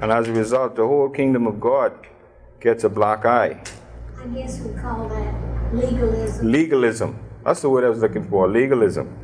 and 0.00 0.10
as 0.10 0.28
a 0.28 0.32
result, 0.32 0.76
the 0.76 0.86
whole 0.86 1.08
kingdom 1.08 1.46
of 1.46 1.60
God 1.60 1.92
gets 2.60 2.84
a 2.84 2.88
black 2.88 3.24
eye. 3.24 3.62
I 4.18 4.26
guess 4.28 4.60
we 4.60 4.74
call 4.74 5.08
that 5.08 5.74
legalism. 5.74 6.50
Legalism. 6.50 7.18
That's 7.44 7.62
the 7.62 7.70
word 7.70 7.84
I 7.84 7.88
was 7.88 8.00
looking 8.00 8.28
for. 8.28 8.48
Legalism. 8.48 9.16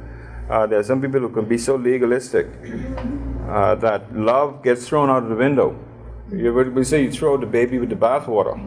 Uh, 0.48 0.66
there 0.66 0.78
are 0.78 0.84
some 0.84 1.00
people 1.00 1.20
who 1.20 1.30
can 1.30 1.46
be 1.46 1.58
so 1.58 1.76
legalistic 1.76 2.46
uh, 3.48 3.74
that 3.76 4.14
love 4.14 4.62
gets 4.62 4.86
thrown 4.86 5.10
out 5.10 5.22
of 5.22 5.28
the 5.28 5.34
window. 5.34 5.76
We 6.32 6.84
say 6.84 7.02
you 7.02 7.12
throw 7.12 7.36
the 7.36 7.46
baby 7.46 7.78
with 7.78 7.90
the 7.90 7.96
bathwater. 7.96 8.58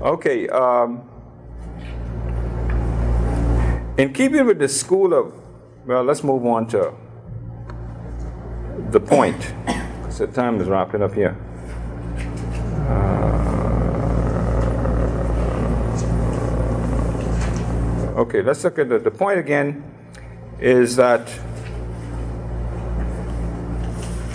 Okay. 0.00 0.48
Um, 0.48 1.08
in 3.98 4.12
keeping 4.12 4.46
with 4.46 4.60
the 4.60 4.68
school 4.68 5.12
of, 5.12 5.34
well, 5.84 6.04
let's 6.04 6.22
move 6.22 6.46
on 6.46 6.68
to 6.68 6.94
the 8.90 9.00
point. 9.00 9.54
So 10.08 10.26
time 10.26 10.60
is 10.60 10.68
wrapping 10.68 11.02
up 11.02 11.14
here. 11.14 11.36
Okay, 18.16 18.42
let's 18.42 18.62
look 18.62 18.78
at 18.78 18.88
the, 18.88 18.98
the 18.98 19.10
point 19.10 19.40
again 19.40 19.82
is 20.60 20.94
that 20.96 21.28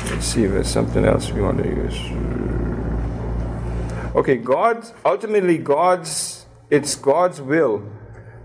let's 0.10 0.27
see 0.38 0.44
if 0.44 0.52
there's 0.52 0.70
something 0.70 1.04
else 1.04 1.32
we 1.32 1.42
want 1.42 1.58
to 1.58 1.68
use. 1.68 1.98
Okay, 4.16 4.38
God's 4.38 4.94
ultimately 5.04 5.58
God's 5.58 6.46
it's 6.70 6.94
God's 6.94 7.42
will 7.42 7.82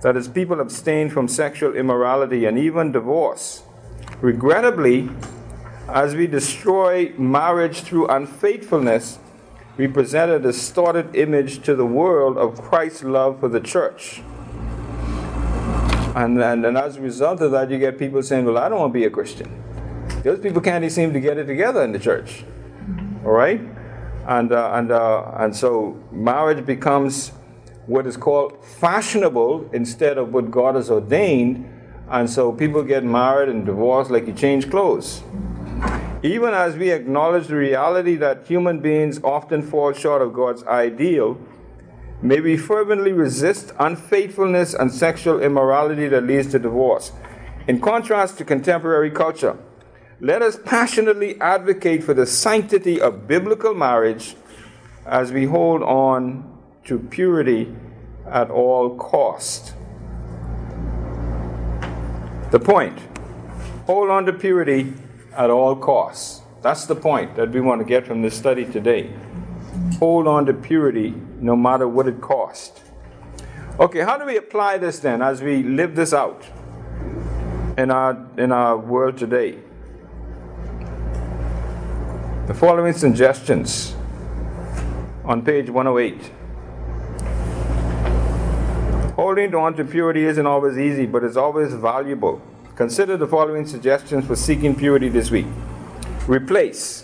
that 0.01 0.15
his 0.15 0.27
people 0.27 0.59
abstain 0.59 1.11
from 1.11 1.29
sexual 1.29 1.77
immorality 1.77 2.47
and 2.47 2.59
even 2.59 2.93
divorce. 2.93 3.65
Regrettably, 4.23 5.11
as 5.87 6.15
we 6.15 6.27
destroy 6.27 7.13
marriage 7.19 7.83
through 7.83 8.07
unfaithfulness, 8.07 9.19
we 9.77 9.87
present 9.87 10.33
a 10.33 10.39
distorted 10.39 11.15
image 11.15 11.63
to 11.65 11.75
the 11.75 11.85
world 11.85 12.39
of 12.39 12.63
Christ's 12.63 13.05
love 13.05 13.39
for 13.39 13.49
the 13.49 13.61
church. 13.61 14.23
And, 16.17 16.43
and, 16.43 16.65
and 16.65 16.79
as 16.79 16.97
a 16.97 17.03
result 17.03 17.43
of 17.43 17.51
that, 17.51 17.71
you 17.71 17.79
get 17.79 17.99
people 17.99 18.23
saying, 18.23 18.47
Well, 18.47 18.57
I 18.57 18.71
don't 18.71 18.79
want 18.79 18.95
to 18.95 18.99
be 18.99 19.05
a 19.05 19.11
Christian. 19.11 19.72
Those 20.23 20.39
people 20.39 20.61
can't 20.61 20.85
even 20.85 20.95
seem 20.95 21.13
to 21.13 21.21
get 21.21 21.37
it 21.37 21.45
together 21.47 21.83
in 21.83 21.93
the 21.93 21.99
church. 21.99 22.45
All 23.25 23.33
right? 23.33 23.61
And, 24.27 24.53
uh, 24.53 24.71
and, 24.75 24.93
uh, 24.93 25.33
and 25.37 25.55
so 25.55 26.01
marriage 26.13 26.65
becomes 26.65 27.31
what 27.87 28.07
is 28.07 28.17
called 28.17 28.65
fashionable 28.65 29.71
instead 29.73 30.19
of 30.19 30.33
what 30.33 30.51
God 30.51 30.77
has 30.77 30.91
ordained. 30.91 31.69
And 32.09 32.31
so 32.31 32.53
people 32.53 32.85
get 32.85 33.03
married 33.05 33.49
and 33.49 33.67
divorced 33.67 34.11
like 34.11 34.29
you 34.29 34.33
change 34.33 34.71
clothes. 34.71 35.23
Even 36.23 36.55
as 36.55 36.77
we 36.77 36.91
acknowledge 36.91 37.49
the 37.49 37.57
reality 37.57 38.15
that 38.17 38.47
human 38.47 38.79
beings 38.79 39.19
often 39.25 39.61
fall 39.61 39.93
short 39.93 40.23
of 40.23 40.33
God's 40.33 40.63
ideal, 40.65 41.37
may 42.21 42.39
we 42.39 42.57
fervently 42.57 43.13
resist 43.13 43.73
unfaithfulness 43.81 44.73
and 44.73 44.93
sexual 44.93 45.43
immorality 45.43 46.07
that 46.07 46.23
leads 46.23 46.53
to 46.53 46.61
divorce. 46.61 47.11
In 47.67 47.81
contrast 47.81 48.39
to 48.39 48.45
contemporary 48.45 49.11
culture, 49.11 49.57
let 50.23 50.41
us 50.41 50.57
passionately 50.65 51.39
advocate 51.41 52.05
for 52.05 52.15
the 52.15 52.25
sanctity 52.25 53.01
of 53.01 53.27
biblical 53.27 53.75
marriage 53.75 54.37
as 55.05 55.33
we 55.33 55.47
hold 55.47 55.83
on 55.83 56.49
to 56.85 56.97
purity 56.97 57.75
at 58.31 58.49
all 58.49 58.95
cost. 58.95 59.75
The 62.53 62.61
point 62.61 62.97
hold 63.87 64.11
on 64.11 64.25
to 64.27 64.33
purity 64.33 64.95
at 65.37 65.51
all 65.51 65.75
costs. 65.75 66.43
That's 66.63 66.87
the 66.87 66.95
point 66.95 67.35
that 67.35 67.51
we 67.51 67.61
want 67.61 67.81
to 67.81 67.85
get 67.85 68.07
from 68.07 68.23
this 68.23 68.39
study 68.39 68.65
today. 68.65 69.13
Hold 69.99 70.29
on 70.29 70.47
to 70.47 70.55
purity 70.55 71.15
no 71.41 71.57
matter 71.57 71.89
what 71.89 72.07
it 72.07 72.21
costs. 72.21 72.81
Okay, 73.81 74.03
how 74.03 74.19
do 74.19 74.25
we 74.25 74.37
apply 74.37 74.79
this 74.79 75.01
then 75.01 75.21
as 75.21 75.43
we 75.43 75.65
live 75.65 75.97
this 75.97 76.13
out 76.13 76.45
in 77.77 77.91
our 77.91 78.25
in 78.39 78.53
our 78.53 78.77
world 78.77 79.19
today? 79.19 79.59
The 82.45 82.55
following 82.55 82.93
suggestions 82.93 83.95
on 85.25 85.45
page 85.45 85.71
108. 85.71 86.33
Holding 89.15 89.55
on 89.55 89.77
to 89.77 89.85
purity 89.85 90.25
isn't 90.25 90.45
always 90.45 90.77
easy, 90.77 91.07
but 91.07 91.23
it's 91.23 91.37
always 91.37 91.73
valuable. 91.73 92.43
Consider 92.75 93.17
the 93.17 93.29
following 93.29 93.65
suggestions 93.65 94.27
for 94.27 94.35
seeking 94.35 94.75
purity 94.75 95.09
this 95.09 95.31
week. 95.31 95.47
Replace. 96.27 97.03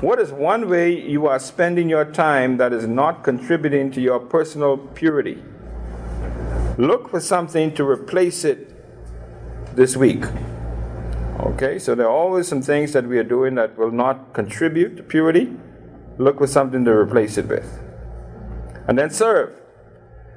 What 0.00 0.20
is 0.20 0.30
one 0.30 0.68
way 0.68 0.92
you 0.96 1.26
are 1.26 1.40
spending 1.40 1.88
your 1.88 2.04
time 2.04 2.58
that 2.58 2.72
is 2.72 2.86
not 2.86 3.24
contributing 3.24 3.90
to 3.92 4.00
your 4.00 4.20
personal 4.20 4.78
purity? 4.78 5.42
Look 6.78 7.10
for 7.10 7.18
something 7.18 7.74
to 7.74 7.84
replace 7.84 8.44
it 8.44 8.70
this 9.74 9.96
week. 9.96 10.22
Okay, 11.40 11.80
so 11.80 11.94
there 11.94 12.06
are 12.06 12.14
always 12.14 12.46
some 12.46 12.62
things 12.62 12.92
that 12.92 13.06
we 13.06 13.18
are 13.18 13.24
doing 13.24 13.56
that 13.56 13.76
will 13.76 13.90
not 13.90 14.32
contribute 14.32 14.96
to 14.96 15.02
purity. 15.02 15.56
Look 16.16 16.38
for 16.38 16.46
something 16.46 16.84
to 16.84 16.92
replace 16.92 17.36
it 17.38 17.48
with. 17.48 17.82
And 18.86 18.96
then 18.96 19.10
serve. 19.10 19.60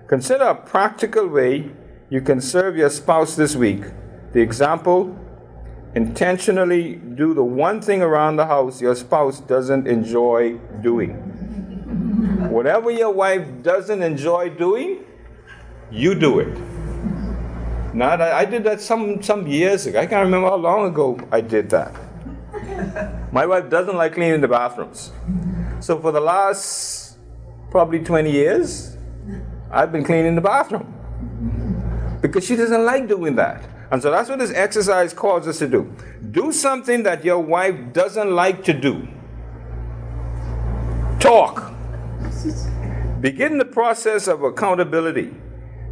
Consider 0.08 0.46
a 0.46 0.56
practical 0.56 1.28
way 1.28 1.72
you 2.10 2.22
can 2.22 2.42
serve 2.42 2.78
your 2.78 2.90
spouse 2.90 3.36
this 3.36 3.56
week. 3.56 3.84
The 4.34 4.42
example 4.42 5.16
intentionally 5.94 6.96
do 6.96 7.34
the 7.34 7.44
one 7.44 7.82
thing 7.82 8.02
around 8.02 8.38
the 8.38 8.46
house 8.46 8.82
your 8.82 8.96
spouse 8.96 9.40
doesn't 9.40 9.88
enjoy 9.88 10.58
doing. 10.82 11.14
Whatever 12.50 12.90
your 12.90 13.12
wife 13.12 13.46
doesn't 13.62 14.02
enjoy 14.02 14.50
doing, 14.50 15.04
you 15.92 16.16
do 16.16 16.40
it. 16.40 16.77
Not, 17.98 18.22
I, 18.22 18.42
I 18.42 18.46
did 18.46 18.64
that 18.66 18.80
some, 18.80 19.24
some 19.24 19.48
years 19.48 19.88
ago. 19.88 20.00
I 20.00 20.06
can't 20.06 20.24
remember 20.24 20.50
how 20.50 20.56
long 20.58 20.86
ago 20.86 21.20
I 21.32 21.42
did 21.42 21.68
that. 21.72 21.96
My 23.34 23.44
wife 23.48 23.72
doesn't 23.72 23.96
like 23.96 24.14
cleaning 24.14 24.40
the 24.40 24.48
bathrooms. 24.48 25.12
So 25.80 26.00
for 26.00 26.12
the 26.12 26.20
last 26.20 27.18
probably 27.72 27.98
20 27.98 28.32
years, 28.32 28.96
I've 29.72 29.92
been 29.92 30.04
cleaning 30.04 30.36
the 30.36 30.42
bathroom. 30.42 30.94
Because 32.22 32.46
she 32.46 32.56
doesn't 32.56 32.86
like 32.86 33.08
doing 33.08 33.34
that. 33.38 33.68
And 33.90 34.00
so 34.00 34.12
that's 34.12 34.30
what 34.30 34.38
this 34.38 34.54
exercise 34.54 35.12
calls 35.12 35.48
us 35.48 35.58
to 35.58 35.68
do. 35.68 35.92
Do 36.30 36.52
something 36.52 37.02
that 37.02 37.26
your 37.26 37.40
wife 37.40 37.94
doesn't 37.94 38.30
like 38.30 38.64
to 38.66 38.74
do. 38.74 39.08
Talk. 41.20 41.74
Begin 43.22 43.58
the 43.58 43.66
process 43.66 44.28
of 44.28 44.44
accountability 44.44 45.34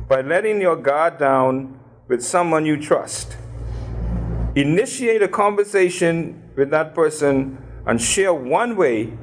by 0.08 0.22
letting 0.22 0.62
your 0.62 0.76
guard 0.76 1.18
down 1.18 1.80
with 2.08 2.24
someone 2.24 2.66
you 2.66 2.78
trust. 2.82 3.38
Initiate 4.56 5.22
a 5.22 5.28
conversation 5.28 6.41
with 6.56 6.70
that 6.70 6.93
person 6.93 7.58
and 7.86 8.01
share 8.01 8.34
one 8.34 8.76
way 8.76 9.14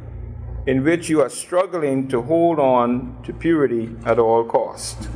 in 0.67 0.85
which 0.85 1.09
you 1.09 1.21
are 1.21 1.31
struggling 1.31 2.09
to 2.09 2.23
hold 2.23 2.59
on 2.59 3.17
to 3.25 3.33
purity 3.33 3.97
at 4.05 4.19
all 4.19 4.45
cost. 4.45 5.09